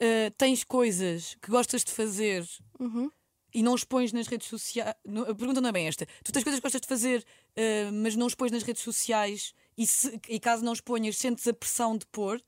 [0.00, 2.46] eh, tens coisas que gostas de fazer
[2.78, 3.10] Uhum.
[3.52, 4.94] e não expões nas redes sociais.
[5.04, 6.06] No- A pergunta não é bem esta.
[6.22, 7.24] Tu tens coisas que gostas de fazer,
[7.56, 11.52] eh, mas não expões nas redes sociais e, se- e caso não exponhas, sentes a
[11.52, 12.40] pressão de pôr.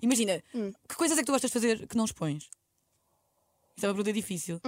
[0.00, 0.70] Imagina, Hum.
[0.88, 2.48] que coisas é que tu gostas de fazer que não expões?
[3.76, 4.60] Isso é uma pergunta difícil.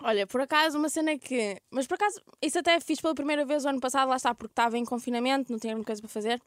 [0.00, 1.60] Olha, por acaso, uma cena que.
[1.70, 4.52] Mas por acaso, isso até fiz pela primeira vez o ano passado, lá está, porque
[4.52, 6.40] estava em confinamento, não tinha muita coisa para fazer.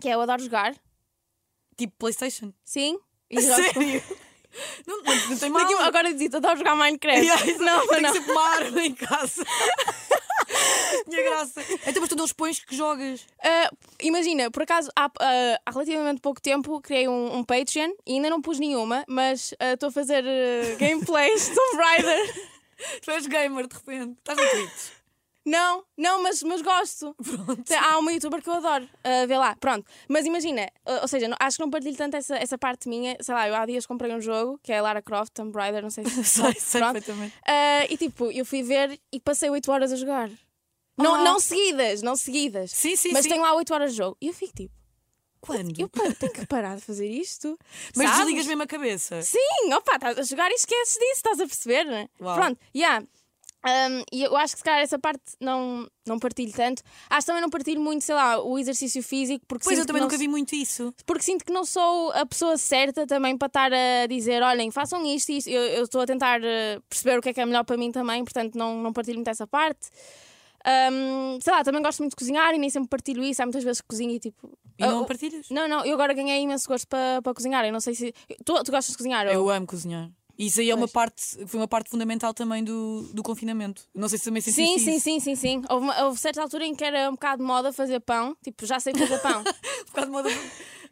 [0.00, 0.74] Que é eu adoro jogar.
[1.76, 2.52] Tipo PlayStation.
[2.64, 2.98] Sim.
[3.32, 4.02] A E jogo- sério?
[4.86, 5.62] Não, não, não tem mal.
[5.62, 7.20] Daqui- agora dizia, adoro jogar Minecraft.
[7.26, 8.12] Yeah, não, tem não.
[8.12, 9.44] que sempre uma arma em casa.
[11.10, 11.60] Tinha graça.
[11.86, 13.26] Então, mas tu não expões que jogas.
[13.42, 13.70] Ah,
[14.00, 18.30] imagina, por acaso, há, ah, há relativamente pouco tempo criei um, um Patreon e ainda
[18.30, 20.22] não pus nenhuma, mas ah, estou a fazer
[20.78, 22.34] gameplays de Tomb Raider.
[23.02, 24.18] Tu és gamer de repente.
[24.18, 24.90] Estás no Twitch.
[25.46, 27.14] Não, não, mas, mas gosto.
[27.66, 28.88] Tem- Há uma youtuber que eu adoro.
[29.04, 29.86] ah, vê lá, pronto.
[30.08, 33.14] Mas imagina, ah, ou seja, não- acho que não partilho tanto essa, essa parte minha.
[33.20, 35.90] Sei lá, eu há dias comprei um jogo que é Lara Croft, Tomb Raider, não
[35.90, 36.94] sei se Sei, sei Pronto.
[36.94, 37.34] perfeitamente.
[37.46, 40.30] Ah, e tipo, eu fui ver e passei 8 horas a jogar.
[40.96, 41.24] Não, Ah.
[41.24, 42.70] não seguidas, não seguidas.
[42.70, 43.28] Sim, sim, mas sim.
[43.28, 44.16] tenho lá 8 horas de jogo.
[44.22, 44.72] E eu fico tipo,
[45.46, 45.78] Quando?
[45.80, 47.58] eu pa- tenho que parar de fazer isto.
[47.96, 48.18] Mas sabes?
[48.24, 49.22] desligas mesmo a cabeça.
[49.22, 51.84] Sim, opa, estás a jogar e esqueces disso, estás a perceber?
[51.84, 52.08] né?
[52.20, 52.34] Uau.
[52.36, 53.04] Pronto, yeah.
[53.66, 56.82] Um, e eu acho que se calhar essa parte não, não partilho tanto.
[57.08, 60.02] Acho que também não partilho muito, sei lá, o exercício físico, porque, Pois eu também
[60.02, 60.92] nunca não, vi muito isso.
[61.06, 65.02] porque sinto que não sou a pessoa certa também para estar a dizer, olhem, façam
[65.06, 65.48] isto e isto.
[65.48, 67.90] Eu eu estou a tentar eh, perceber o que é que é melhor para mim
[67.90, 69.88] também, portanto não, não partilho muito essa parte.
[70.66, 73.42] Um, sei lá, também gosto muito de cozinhar e nem sempre partilho isso.
[73.42, 74.58] Há muitas vezes que cozinho e tipo.
[74.78, 75.48] E não oh, partilhas?
[75.50, 77.64] não, não, eu agora ganhei imenso gosto para, para cozinhar.
[77.64, 78.12] Eu não sei se.
[78.44, 79.26] Tu, tu gostas de cozinhar?
[79.26, 80.10] ou- Eu amo cozinhar.
[80.36, 80.92] Isso aí é uma Pois.
[80.92, 83.82] parte, foi uma parte fundamental também do, do confinamento.
[83.94, 84.84] Não sei se também sentiste Sim, isso.
[84.84, 85.62] sim, sim, sim, sim.
[85.70, 88.36] Houve, uma, houve certa altura em que era um bocado de moda fazer pão.
[88.42, 89.42] Tipo, já sei fazer pão.
[89.46, 90.28] Um bocado de moda.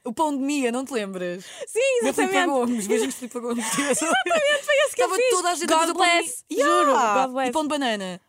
[0.04, 1.44] O pão de Mia, não te lembras?
[1.66, 2.46] sim, exatamente.
[2.46, 3.64] Gomes, beijinhos Filipa Gomes.
[3.78, 5.30] Exatamente, Foi esse que eu Estava fiz.
[5.30, 6.44] toda a gente a God fazer pão de bless.
[6.50, 6.64] Mia.
[6.64, 7.22] Juro, Yeah!
[7.26, 7.48] God bless.
[7.48, 8.20] E pão de banana.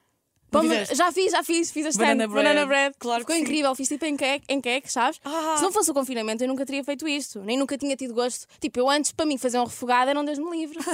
[0.54, 0.96] Pão fizeste?
[0.96, 2.34] já fiz, já fiz, fiz este Banana ano.
[2.34, 2.48] bread.
[2.48, 2.96] Banana bread.
[2.98, 5.20] Claro Ficou incrível, fiz tipo em cake, em cake sabes?
[5.26, 5.56] Ah.
[5.58, 7.42] Se não fosse o confinamento, eu nunca teria feito isto.
[7.42, 8.46] Nem nunca tinha tido gosto.
[8.62, 10.78] Tipo, eu antes, para mim, fazer um refogado era um Deus me livre.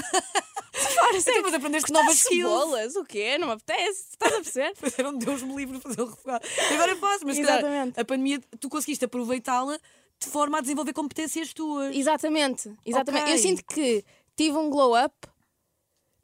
[0.71, 1.41] Fora, Então, sério.
[1.43, 2.49] mas aprendeste novas skills.
[2.49, 3.37] cebolas, o quê?
[3.37, 4.05] Não me apetece.
[4.11, 4.73] Estás a perceber?
[4.97, 6.45] Era um Deus me livre de fazer o refogado.
[6.73, 7.99] Agora faz, mas Exatamente.
[7.99, 9.77] a pandemia tu conseguiste aproveitá-la
[10.19, 11.93] de forma a desenvolver competências tuas.
[11.95, 13.23] Exatamente, exatamente.
[13.23, 13.33] Ok.
[13.33, 14.05] Eu sinto que
[14.37, 15.13] tive um glow up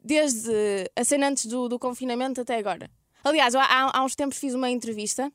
[0.02, 0.50] desde
[0.94, 2.90] a cena antes do, do confinamento até agora.
[3.28, 5.32] Aliás, há, há uns tempos fiz uma entrevista.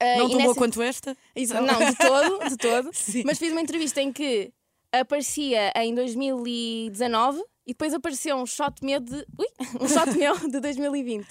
[0.00, 1.16] eh, Não tão boa nessa- quanto esta?
[1.36, 2.90] Exa- Não, de todo, de todo.
[3.24, 4.52] Mas fiz uma entrevista em que
[4.90, 9.14] aparecia em 2019 e depois apareceu um shot meu de.
[9.38, 9.46] Ui,
[9.80, 11.26] um shot meu de 2020.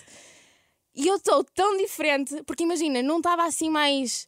[0.94, 4.28] E eu estou tão diferente, porque imagina, não estava assim mais.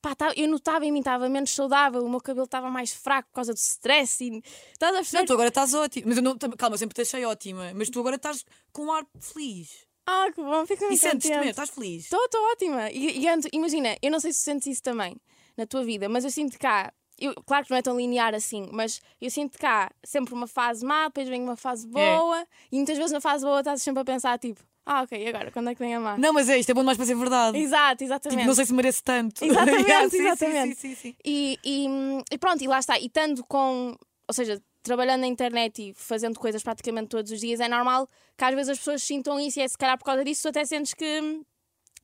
[0.00, 3.28] Pá, tá- eu notava em mim, estava menos saudável, o meu cabelo estava mais fraco
[3.30, 4.42] por causa do stress e.
[4.72, 5.26] Estás a Não, perceber?
[5.26, 6.06] tu agora estás ótima.
[6.08, 7.72] Mas eu não, calma, eu sempre te achei ótima.
[7.74, 9.86] Mas tu agora estás com um ar feliz.
[10.10, 11.50] Ah, que bom, fico E muito sentes-te mesmo, contente.
[11.50, 12.04] estás feliz.
[12.04, 12.90] Estou, estou ótima.
[12.90, 15.14] E, e ando- imagina, eu não sei se sentes isso também
[15.54, 16.90] na tua vida, mas eu sinto cá,
[17.20, 20.82] eu, claro que não é tão linear assim, mas eu sinto cá sempre uma fase
[20.86, 21.90] má, depois vem uma fase É.
[21.90, 25.28] boa, e muitas vezes na fase boa estás sempre a pensar, tipo, ah, ok, e
[25.28, 25.50] agora?
[25.50, 26.16] Quando é que vem a má?
[26.16, 27.58] Não, mas é isto, é bom demais para ser verdade.
[27.58, 28.38] Exato, exatamente.
[28.38, 29.44] Tipo, não sei se merece tanto.
[29.44, 30.74] Exatamente, Yeah, sim, sim, exatamente.
[30.76, 31.16] Sim, sim, sim.
[31.22, 31.86] E, e,
[32.32, 32.98] e pronto, e lá está.
[32.98, 33.94] E estando com,
[34.26, 38.44] ou seja, trabalhando na internet e fazendo coisas praticamente todos os dias, é normal que
[38.44, 40.64] às vezes as pessoas sintam isso e é se calhar por causa disso tu até
[40.64, 41.20] sentes que,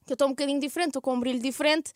[0.07, 1.93] que eu estou um bocadinho diferente, estou com um brilho diferente.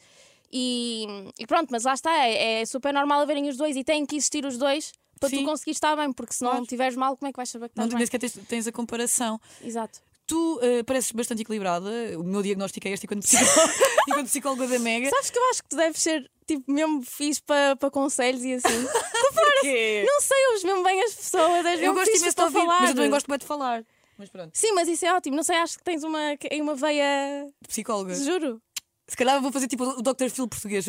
[0.51, 1.07] E,
[1.39, 4.16] e pronto, mas lá está, é, é super normal haverem os dois e têm que
[4.16, 5.41] existir os dois para Sim.
[5.41, 6.62] tu conseguires estar bem, porque se não Claro.
[6.64, 8.18] estiveres mal, como é que vais saber que Não estás nem bem?
[8.20, 9.39] tens, tens a comparação.
[9.62, 10.01] Exato.
[10.28, 11.90] Tu eh, pareces bastante equilibrada.
[12.18, 13.72] O meu diagnóstico é este enquanto psicóloga,
[14.08, 15.08] enquanto psicóloga da Mega.
[15.08, 18.52] Sabes que eu acho que tu deves ser tipo mesmo fixe para para conselhos e
[18.52, 18.68] assim.
[19.34, 20.04] Porquê?
[20.06, 22.80] não sei, ouves mesmo bem as pessoas, és Eu gosto imenso de ouvir, falar.
[22.80, 23.84] mas eu também gosto bem de falar.
[24.18, 25.34] Mas pronto, Sim, mas isso é ótimo.
[25.36, 27.46] Não sei, acho que tens uma, uma veia.
[27.62, 28.14] de psicóloga.
[28.14, 28.60] Juro.
[29.08, 30.28] Se calhar vou fazer tipo o Dr.
[30.28, 30.86] Phil português.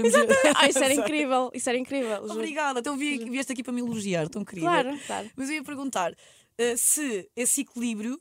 [0.56, 1.50] Ah, isso era incrível.
[1.54, 2.22] Isso era incrível.
[2.24, 2.34] Juro.
[2.34, 4.68] Obrigada, então vi, vieste aqui para me elogiar, tão querida.
[4.68, 5.32] Claro, claro.
[5.38, 6.14] Mas eu ia perguntar
[6.58, 8.20] eh, se esse equilíbrio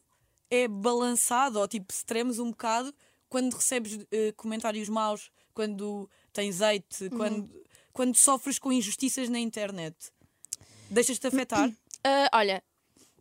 [0.50, 2.94] é balançado ou tipo se tremos um bocado
[3.28, 7.10] quando recebes eh, comentários maus, quando tens hate, Uhum.
[7.10, 9.94] quando, quando sofres com injustiças na internet.
[10.90, 11.70] Deixas-te afetar?
[12.04, 12.62] Ah, olha,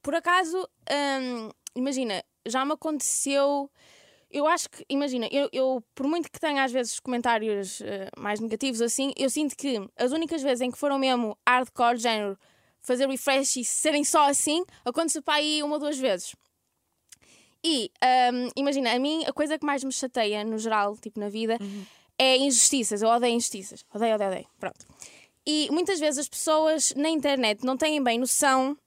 [0.03, 0.55] por acaso,
[0.89, 3.69] hum, imagina, já me aconteceu.
[4.29, 8.39] Eu acho que, imagina, eu, eu, por muito que tenha às vezes comentários eh, mais
[8.39, 12.37] negativos assim, eu sinto que as únicas vezes em que foram mesmo hardcore, género,
[12.81, 16.35] fazer refresh e serem só assim, aconteceu para aí uma ou duas vezes.
[17.63, 17.91] E
[18.33, 21.57] hum, imagina, a mim a coisa que mais me chateia no geral, tipo na vida,
[22.17, 23.01] é injustiças.
[23.01, 23.83] Eu odeio injustiças.
[23.93, 24.47] Odeio, odeio, odeio.
[24.59, 24.85] Pronto.
[25.45, 28.77] E muitas vezes as pessoas na internet não têm bem noção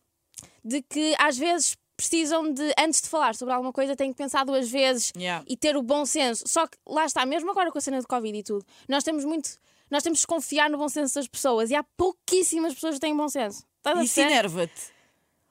[0.65, 4.45] de que às vezes precisam de, antes de falar sobre alguma coisa, têm que pensar
[4.45, 5.45] duas vezes Yeah.
[5.47, 6.45] e ter o bom senso.
[6.47, 9.25] Só que lá está, mesmo agora com a cena do Covid e tudo, nós temos
[9.25, 9.59] muito.
[9.91, 13.15] Nós temos que confiar no bom senso das pessoas e há pouquíssimas pessoas que têm
[13.15, 13.65] bom senso.
[13.79, 14.93] Estás Isso enerva-te.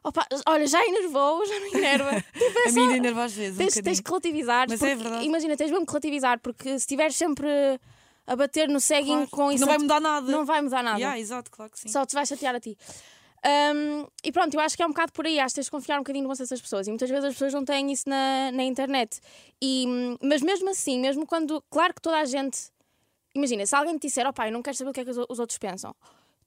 [0.03, 2.23] Opa, olha, já enervou, já me enerva.
[2.33, 3.55] Tipo, é A só- mim enerva às vezes.
[3.55, 3.83] um tens, bocadinho.
[3.83, 4.65] tens que relativizar.
[4.69, 5.25] Mas porque, é verdade.
[5.25, 7.47] Imagina, tens mesmo que relativizar, porque se estiveres sempre
[8.25, 9.61] a bater no ceguinho Claro, com isso.
[9.61, 10.31] não vai mudar nada.
[10.31, 10.97] Não vai mudar nada.
[10.99, 11.89] Yeah, exato, claro que sim.
[11.89, 12.77] Só te vai chatear a ti.
[13.45, 15.39] Um, e pronto, eu acho que é um bocado por aí.
[15.39, 16.87] Acho que tens de confiar um bocadinho no bom senso das pessoas.
[16.87, 19.19] E muitas vezes as pessoas não têm isso na, na internet.
[19.61, 19.85] E,
[20.21, 21.61] mas mesmo assim, mesmo quando.
[21.69, 22.57] Claro que toda a gente.
[23.35, 25.39] Imagina, se alguém te disser, opá, eu não quero saber o que é que os
[25.39, 25.95] outros pensam.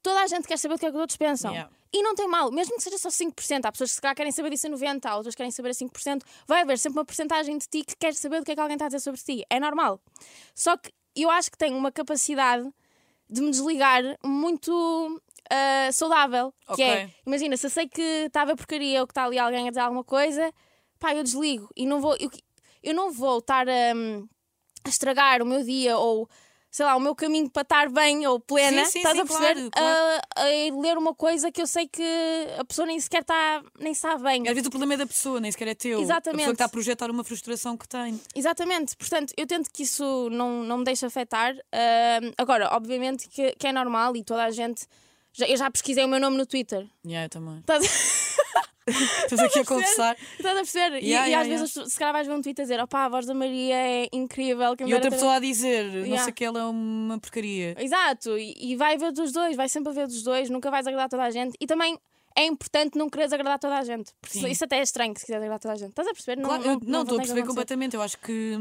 [0.03, 1.53] Toda a gente quer saber o que é que os outros pensam.
[1.53, 1.71] Yeah.
[1.93, 3.65] E não tem mal, mesmo que seja só 5%.
[3.65, 5.71] Há pessoas que se calhar querem saber disso a 90%, há outras que querem saber
[5.71, 6.23] a 5%.
[6.47, 8.75] Vai haver sempre uma porcentagem de ti que quer saber do que é que alguém
[8.75, 9.45] está a dizer sobre ti.
[9.49, 10.01] É normal.
[10.55, 12.69] Só que eu acho que tenho uma capacidade
[13.29, 16.55] de me desligar muito ah, saudável.
[16.75, 19.39] Que é, imagina, se eu sei que está a ver porcaria ou que está ali
[19.39, 20.53] alguém a dizer alguma coisa,
[20.99, 22.17] pá, eu desligo e não vou.
[22.19, 22.31] Eu,
[22.83, 23.93] eu não vou estar a,
[24.85, 26.29] a estragar o meu dia ou.
[26.73, 29.27] Sei lá, o meu caminho para estar bem ou plena, Sim, sim, estás sim, a
[29.27, 29.71] perceber?
[29.71, 32.03] claro, A, a ler uma coisa que eu sei que
[32.59, 34.49] a pessoa nem sequer está, nem sabe bem.
[34.49, 36.01] Às vezes o problema é da pessoa, nem sequer é teu.
[36.01, 36.29] Exatamente.
[36.29, 38.19] A pessoa que está a projetar uma frustração que tem.
[38.35, 41.55] Exatamente, portanto, eu tento que isso não, não me deixe afetar.
[41.71, 44.87] Ahm, agora, obviamente que, que é normal e toda a gente.
[45.35, 46.87] Já, eu já pesquisei o meu nome no Twitter.
[47.07, 47.59] Yeah, eu também.
[47.61, 47.83] Estás,
[48.87, 50.17] Estás aqui a conversar.
[50.37, 50.97] estás a perceber?
[51.03, 52.81] E- Yeah, e, yeah, às vezes as- se calhar vais ver um tweet a dizer:
[52.81, 54.67] opá, a voz da Maria é incrível.
[54.67, 56.25] E outra dera ter-" pessoa a dizer, não Yeah.
[56.25, 57.77] sei que ela é uma porcaria.
[57.79, 61.09] Exato, e, e vai ver dos dois, vai sempre ver dos dois, nunca vais agradar
[61.09, 61.57] toda a gente.
[61.61, 61.97] E também
[62.37, 64.11] é importante não quereres agradar toda a gente.
[64.21, 64.49] Porque Sim.
[64.49, 65.91] isso até é estranho se quiseres agradar toda a gente.
[65.91, 66.43] Estás a perceber?
[66.43, 67.95] Claro, eu- não, estou a perceber completamente.
[67.95, 68.59] Eu acho que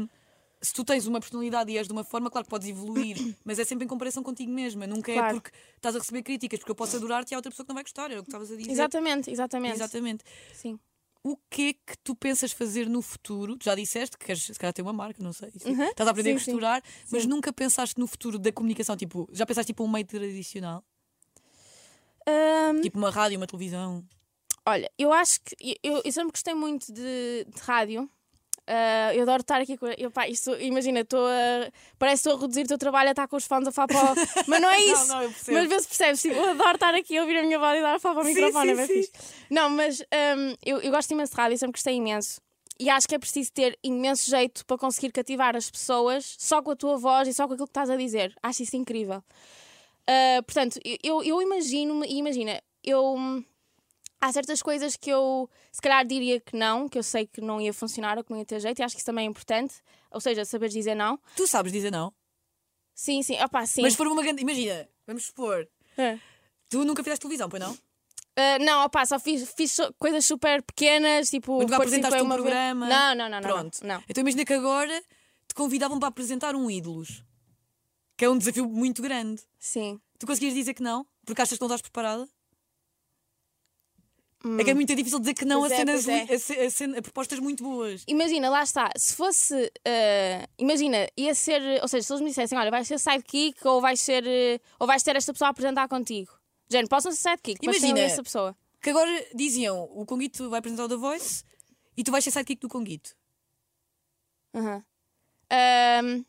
[0.62, 3.58] se tu tens uma personalidade e és de uma forma, claro que podes evoluir, mas
[3.58, 4.86] é sempre em comparação contigo mesma.
[4.86, 5.40] Nunca é Claro.
[5.40, 7.74] porque estás a receber críticas, porque eu posso adorar-te e há outra pessoa que não
[7.74, 8.10] vai gostar.
[8.10, 8.70] Era o que estavas a dizer.
[8.70, 9.74] Exatamente, exatamente.
[9.74, 10.24] Exatamente.
[10.54, 10.78] Sim.
[11.24, 13.56] O que é que tu pensas fazer no futuro?
[13.56, 15.50] Tu Já disseste que queres, se calhar, ter uma marca, não sei.
[15.64, 15.84] Uhum.
[15.84, 16.44] Estás a aprender Sim, a sim.
[16.50, 16.82] costurar,
[17.12, 17.28] mas Sim.
[17.28, 18.96] nunca pensaste no futuro da comunicação?
[18.96, 20.84] Tipo, já pensaste tipo um meio tradicional?
[22.26, 24.04] Ahm, Tipo uma rádio, uma televisão?
[24.66, 25.78] Olha, eu acho que.
[25.82, 28.08] Eu, eu sempre gostei muito de, de rádio.
[28.66, 29.86] Ah, eu adoro estar aqui com.
[29.98, 31.70] Eu, pá, isto, imagina, estou a.
[31.98, 33.88] Parece que estou a reduzir o teu trabalho a estar com os fãs a falar
[33.88, 34.14] para o.
[34.46, 35.08] Mas não é isso!
[35.08, 35.58] não, percebo.
[35.58, 37.94] mas vê-se percebes, tipo, eu adoro estar aqui a ouvir a minha voz e dar
[37.94, 39.10] a falar para o Sim, microfone, sim, é sim.
[39.50, 42.40] Não, mas ahm, eu, eu gosto imenso de rádio, sempre gostei imenso.
[42.78, 46.70] E acho que é preciso ter imenso jeito para conseguir cativar as pessoas só com
[46.70, 48.34] a tua voz e só com aquilo que estás a dizer.
[48.42, 49.22] Acho isso incrível.
[50.06, 53.16] Ah, portanto, eu, eu imagino-me, e imagina, eu.
[54.24, 57.60] Há certas coisas que eu se calhar diria que não, que eu sei que não
[57.60, 59.74] ia funcionar ou que não ia ter jeito, e acho que isso também é importante.
[60.12, 61.18] Ou seja, saberes dizer não.
[61.34, 62.14] Tu sabes dizer não?
[62.94, 63.82] Sim, sim, opá, sim.
[63.82, 64.40] Mas se for uma grande.
[64.42, 65.66] Imagina, vamos supor.
[65.98, 66.16] Ah.
[66.68, 67.76] Tu nunca fizeste televisão, pois não?
[68.36, 71.54] Ah, não, opá, só fiz, fiz so- coisas super pequenas, tipo.
[71.54, 72.88] Mas nunca apresentaste um uma vez- programa?
[72.88, 73.48] Não, não, não, não.
[73.48, 73.78] Pronto.
[73.82, 73.96] Não.
[73.96, 74.04] não.
[74.08, 75.02] Então imagina que agora
[75.48, 77.24] te convidavam para apresentar um ídolos.
[78.16, 79.42] Que é um desafio muito grande.
[79.58, 80.00] Sim.
[80.18, 81.04] Tu conseguias dizer que não?
[81.26, 82.28] Porque achas que não estás preparada?
[84.44, 84.70] É que Hum.
[84.70, 86.22] é muito difícil dizer que não a, é, cenas, é.
[86.22, 88.02] a, ce- a cena- a propostas muito boas.
[88.08, 89.72] Imagina, lá está, se fosse.
[89.86, 91.62] ah, imagina, ia ser.
[91.80, 94.26] Ou seja, se eles me dissessem, olha, vais ser sidekick ou vais ser.
[94.26, 96.32] eh, ou vais ter esta pessoa a apresentar contigo.
[96.68, 98.00] Género, possam ser sidekick, mas Imagina.
[98.00, 98.56] essa pessoa.
[98.80, 101.44] Que agora diziam: o Conguito vai apresentar o The Voice
[101.96, 103.14] e tu vais ser sidekick do Conguito.
[104.54, 104.82] Aham.
[105.50, 106.24] Ahm,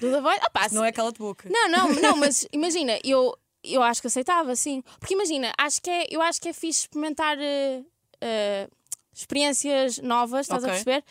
[0.00, 0.40] do The Voice?
[0.42, 1.48] Ah, pá, Não é cala-te boca.
[1.50, 3.36] Não, não, não, mas imagina, eu,
[3.74, 4.82] eu acho que aceitava, sim.
[4.98, 7.82] Porque imagina, acho que é, eu acho que é fixe experimentar eh,
[8.20, 8.68] eh,
[9.14, 10.70] experiências novas, estás Ok.
[10.70, 11.04] a perceber?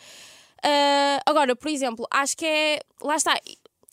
[0.62, 2.80] Ah, agora, por exemplo, acho que é.
[3.02, 3.38] Lá está.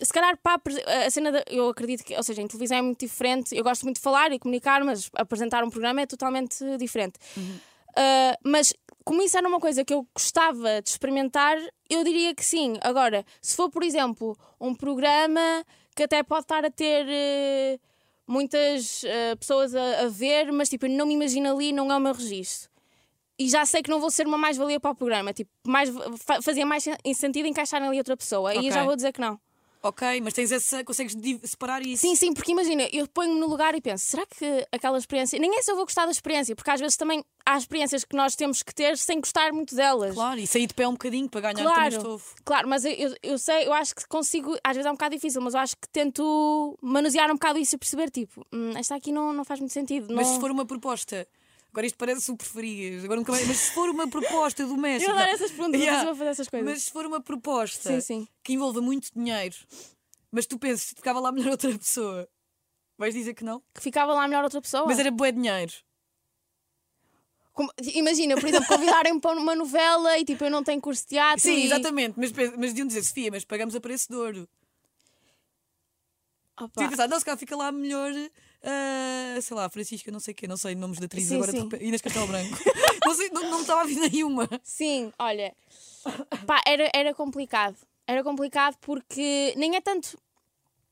[0.01, 0.59] Se calhar para
[1.05, 3.55] a cena da, eu acredito que, ou seja, em televisão é muito diferente.
[3.55, 7.17] Eu gosto muito de falar e comunicar, mas apresentar um programa é totalmente diferente.
[7.37, 8.73] Uh, mas
[9.05, 11.57] como isso era uma coisa que eu gostava de experimentar,
[11.89, 12.77] eu diria que sim.
[12.81, 15.63] Agora, se for, por exemplo, um programa
[15.95, 17.05] que até pode estar a ter
[18.27, 21.97] muitas eh, pessoas a, a ver, mas tipo, eu não me imagino ali, não é
[21.97, 22.69] o meu registro.
[23.37, 25.33] E já sei que não vou ser uma mais-valia para o programa.
[25.33, 25.89] Tipo, mais,
[26.25, 28.51] fa- fazia mais sen- sentido encaixar ali outra pessoa.
[28.51, 28.69] Aí Ok.
[28.69, 29.37] eu já vou dizer que não.
[29.87, 30.83] Ok, mas tens essa.
[30.83, 32.01] consegues separar isso.
[32.01, 35.37] Sim, sim, porque imagina, eu ponho-me no lugar e penso, será que aquela experiência.
[35.37, 38.15] Nem é se eu vou gostar da experiência, porque às vezes também há experiências que
[38.15, 40.15] nós temos que ter sem gostar muito delas.
[40.15, 42.35] Claro, e sair de pé um bocadinho para ganhar também Claro, estofo.
[42.43, 45.13] claro, mas eu, eu, eu sei, eu acho que consigo, às vezes é um bocado
[45.13, 48.95] difícil, mas eu acho que tento manusear um bocado isso e perceber, tipo, hum, esta
[48.95, 50.07] aqui não, não faz muito sentido.
[50.15, 50.33] Mas não...
[50.33, 51.27] se for uma proposta.
[51.75, 53.03] Agora isto parece o preferias.
[53.03, 53.45] Agora nunca mais.
[53.45, 55.11] Mas se for uma proposta doméstica.
[55.11, 56.05] Eu adoro essas perguntas, Yeah.
[56.05, 56.69] vou fazer essas coisas.
[56.71, 58.27] Mas se for uma proposta Sim, sim.
[58.41, 59.57] que envolva muito dinheiro,
[60.31, 62.29] mas tu pensas que ficava lá melhor outra pessoa,
[62.97, 63.61] vais dizer que não?
[63.73, 64.85] Que ficava lá melhor outra pessoa.
[64.85, 65.73] Mas era bué dinheiro.
[67.51, 71.09] Como- imagina, por exemplo, convidarem-me para uma novela e tipo, eu não tenho curso de
[71.09, 71.41] teatro.
[71.41, 71.65] Sim, e...
[71.65, 72.17] exatamente.
[72.17, 74.47] Mas, mas deviam dizer, Sofia, mas pagamos a preço de ouro.
[76.57, 76.71] Opa.
[76.77, 78.13] Tinha pensado, não, se calhar fica lá melhor,
[78.65, 81.51] ah, sei lá, Francisca, não sei o quê, não sei nomes de atrizes Sim, agora,
[81.51, 81.63] de sim.
[81.65, 81.85] repente.
[81.85, 82.57] Inês Castelo Branco.
[83.05, 84.49] não, sei, não, não estava a vir nenhuma.
[84.63, 85.53] Sim, olha,
[86.45, 87.75] pá, era, era complicado.
[88.07, 90.17] Era complicado porque nem é tanto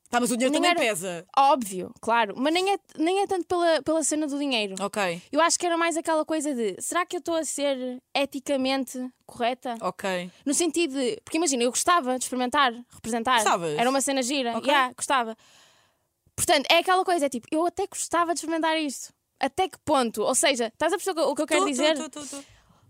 [0.09, 1.25] Tá, mas o dinheiro Nem também era- pesa.
[1.35, 4.75] óbvio, claro, mas nem é, nem é tanto pela, pela cena do dinheiro.
[4.79, 7.99] Ok, Eu acho que era mais aquela coisa de será que eu estou a ser
[8.13, 9.75] eticamente correta?
[9.81, 10.29] ok.
[10.45, 11.19] No sentido de.
[11.23, 13.37] Porque imagina, eu gostava de experimentar, representar.
[13.37, 13.75] Gostavas?
[13.75, 14.55] Era uma cena gira.
[14.55, 14.67] Ok.
[14.69, 15.35] Yeah, gostava.
[16.45, 19.13] Portanto, é aquela coisa, é tipo, eu até gostava de experimentar isto.
[19.39, 20.21] Até que ponto?
[20.21, 21.97] Ou seja, estás a perceber o que eu quero tô, dizer?
[22.09, 22.43] tô, tô.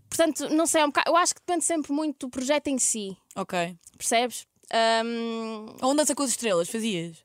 [0.08, 2.78] Portanto, não sei, é um bocado, eu acho que depende sempre muito do projeto em
[2.78, 3.16] si.
[3.36, 3.76] Ok.
[3.96, 4.46] Percebes?
[4.72, 6.68] Ahm, Onde dança com as estrelas?
[6.68, 7.18] Fazias?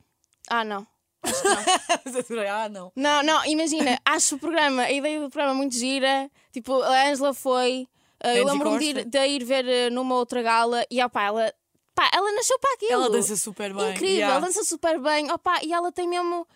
[0.48, 0.86] Ah, não.
[2.48, 2.92] ah, não.
[2.94, 6.30] Não, não, imagina, acho o programa, a ideia do programa muito gira.
[6.52, 7.88] Tipo, a Ângela foi.
[8.24, 11.52] uh, eu lembro-me de de ir ver uh, numa outra gala e opá, ela,
[11.94, 12.92] pá, ela nasceu para aquilo.
[12.92, 13.90] Ela dança super bem.
[13.90, 14.36] Incrível, yeah.
[14.36, 15.30] ela dança super bem.
[15.30, 16.46] Opá, e ela tem mesmo.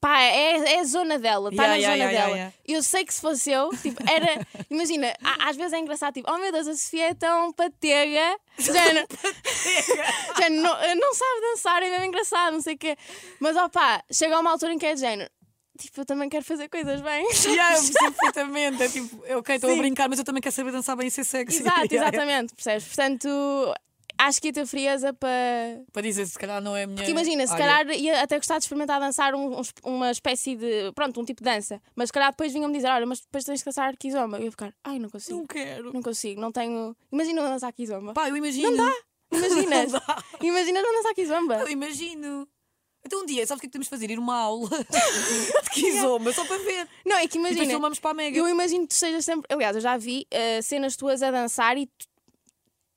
[0.00, 2.54] Pá, é, é a zona dela, está Yeah, na yeah, zona dela.
[2.66, 4.46] Eu sei que se fosse eu, tipo, era.
[4.70, 8.38] imagina, às vezes é engraçado, tipo, oh meu Deus, a Sofia é tão patega.
[8.58, 9.06] Género,
[10.38, 12.96] género, não, não sabe dançar, é mesmo engraçado, não sei o quê.
[13.40, 15.30] Mas opá, chega a uma altura em que é de género.
[15.80, 17.26] Tipo, eu também quero fazer coisas bem.
[17.46, 18.82] Yeah, perfeitamente.
[18.82, 21.24] É tipo, ok, estou a brincar, mas eu também quero saber dançar bem e ser
[21.24, 21.60] sexy.
[21.60, 22.84] Exato, exatamente, percebes?
[22.84, 23.28] Portanto,
[24.18, 25.82] acho que ia ter frieza para.
[25.92, 26.96] Para dizer, se calhar não é a minha.
[26.98, 27.66] Porque imagina, se área.
[27.84, 30.92] calhar ia até gostar de experimentar dançar um- um- uma espécie de.
[30.94, 31.80] Pronto, um tipo de dança.
[31.96, 34.38] Mas se calhar depois vinham-me dizer: olha, mas depois tens que dançar kizomba.
[34.38, 35.38] Eu ia ficar: ai, não consigo.
[35.38, 35.92] Não quero.
[35.92, 36.94] Não consigo, não tenho.
[37.10, 38.12] Imagina dançar kizomba.
[38.12, 38.70] Pá, eu imagino.
[38.70, 38.92] Não dá.
[39.32, 39.92] Imaginas?
[39.92, 40.24] Não dá.
[40.42, 41.54] Imaginas eu dançar kizomba.
[41.60, 42.48] Eu imagino.
[43.04, 44.10] Então um dia, sabes o que é que temos de fazer?
[44.10, 44.68] Ir uma aula
[45.64, 46.86] de kizomba, só para ver.
[47.06, 47.70] Não, é que E depois imagina.
[47.72, 48.38] filmamos para a Mega.
[48.38, 49.46] Eu imagino que tu sejas sempre.
[49.54, 52.10] Aliás, eu já vi eh, cenas tuas a dançar e tu.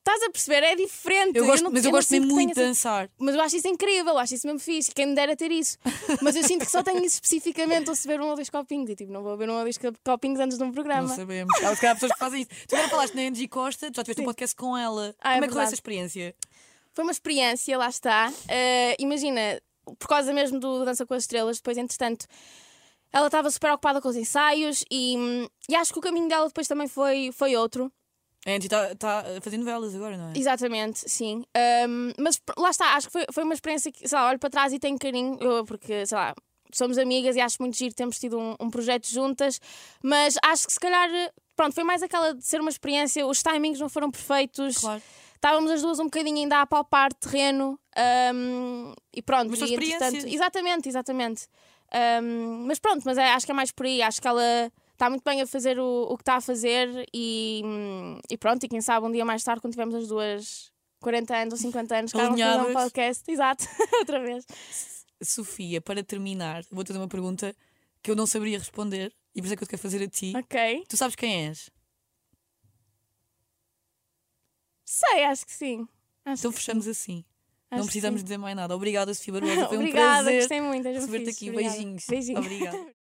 [0.06, 0.64] Estás a perceber?
[0.64, 1.38] É diferente.
[1.38, 3.10] Eu gosto, não- mas eu não gosto mesmo muito de essa- dançar.
[3.18, 4.92] Mas eu acho isso incrível, eu acho isso mesmo fixe.
[4.94, 5.78] Quem me dera ter isso.
[6.22, 8.90] Mas eu sinto que só tenho isso especificamente ou se beber um ou dois copinhos.
[8.90, 11.08] E tipo, não vou beber um ou dois copinhos antes de um Não programa.
[11.16, 11.54] sabemos.
[11.64, 12.50] Há se calhar pessoas que fazem isso.
[12.68, 15.16] Tu agora falaste na Angie Costa, tu já tiveste um podcast com ela.
[15.22, 16.36] Ah, é Como é que foi essa experiência?
[16.94, 18.30] Foi uma experiência, lá está.
[18.50, 22.26] Eh, imagina, por causa mesmo do Dança com as Estrelas, depois, entretanto,
[23.12, 26.48] ela estava super ocupada com os ensaios e, hum, e acho que o caminho dela
[26.48, 27.92] depois também foi, foi outro.
[28.46, 30.34] A Angie está tá a fazer novelas agora, não é?
[30.38, 31.46] Exatamente, sim.
[31.56, 34.50] Ahm, mas lá está, acho que foi, foi uma experiência que, sei lá, olho para
[34.50, 36.34] trás e tenho carinho, eu, porque, sei lá,
[36.74, 39.62] somos amigas e acho muito giro termos tido um, um projeto juntas,
[40.02, 41.10] mas acho que se calhar,
[41.56, 44.78] pronto, foi mais aquela de ser uma experiência, os timings não foram perfeitos.
[44.78, 45.02] Claro.
[45.44, 49.50] Estávamos as duas um bocadinho ainda a palpar terreno ahm, e pronto.
[49.50, 51.48] Mas e, entretanto- exatamente, exatamente.
[51.92, 54.02] Ahm, mas pronto, mas é- acho que é mais por aí.
[54.02, 57.62] Acho que ela está muito bem a fazer o, o que está a fazer e,
[58.32, 58.64] e pronto.
[58.64, 60.72] E quem sabe um dia mais tarde, quando tivermos as duas
[61.02, 63.24] 40 anos ou 50 anos, cá vamos fazer um podcast.
[63.30, 63.66] Exato,
[64.00, 64.46] outra vez.
[65.22, 67.54] Sofia, para terminar, vou-te fazer uma pergunta
[68.02, 70.08] que eu não saberia responder e por isso é que eu te quero fazer a
[70.08, 70.32] ti.
[70.38, 70.86] Ok.
[70.88, 71.70] Tu sabes quem és?
[74.94, 75.88] Sei, acho que sim.
[76.24, 77.26] Acho Então que fechamos assim.
[77.72, 78.26] acho não precisamos sim.
[78.26, 78.76] dizer mais nada.
[78.76, 79.66] Obrigada, Sofia Barbosa.
[79.68, 80.88] Foi um Obrigada, prazer gostei muito.
[80.88, 81.50] receber-te aqui.
[81.50, 81.76] Obrigada.
[81.76, 82.06] Beijinhos.
[82.08, 82.46] Beijinhos.
[82.46, 82.94] Obrigada.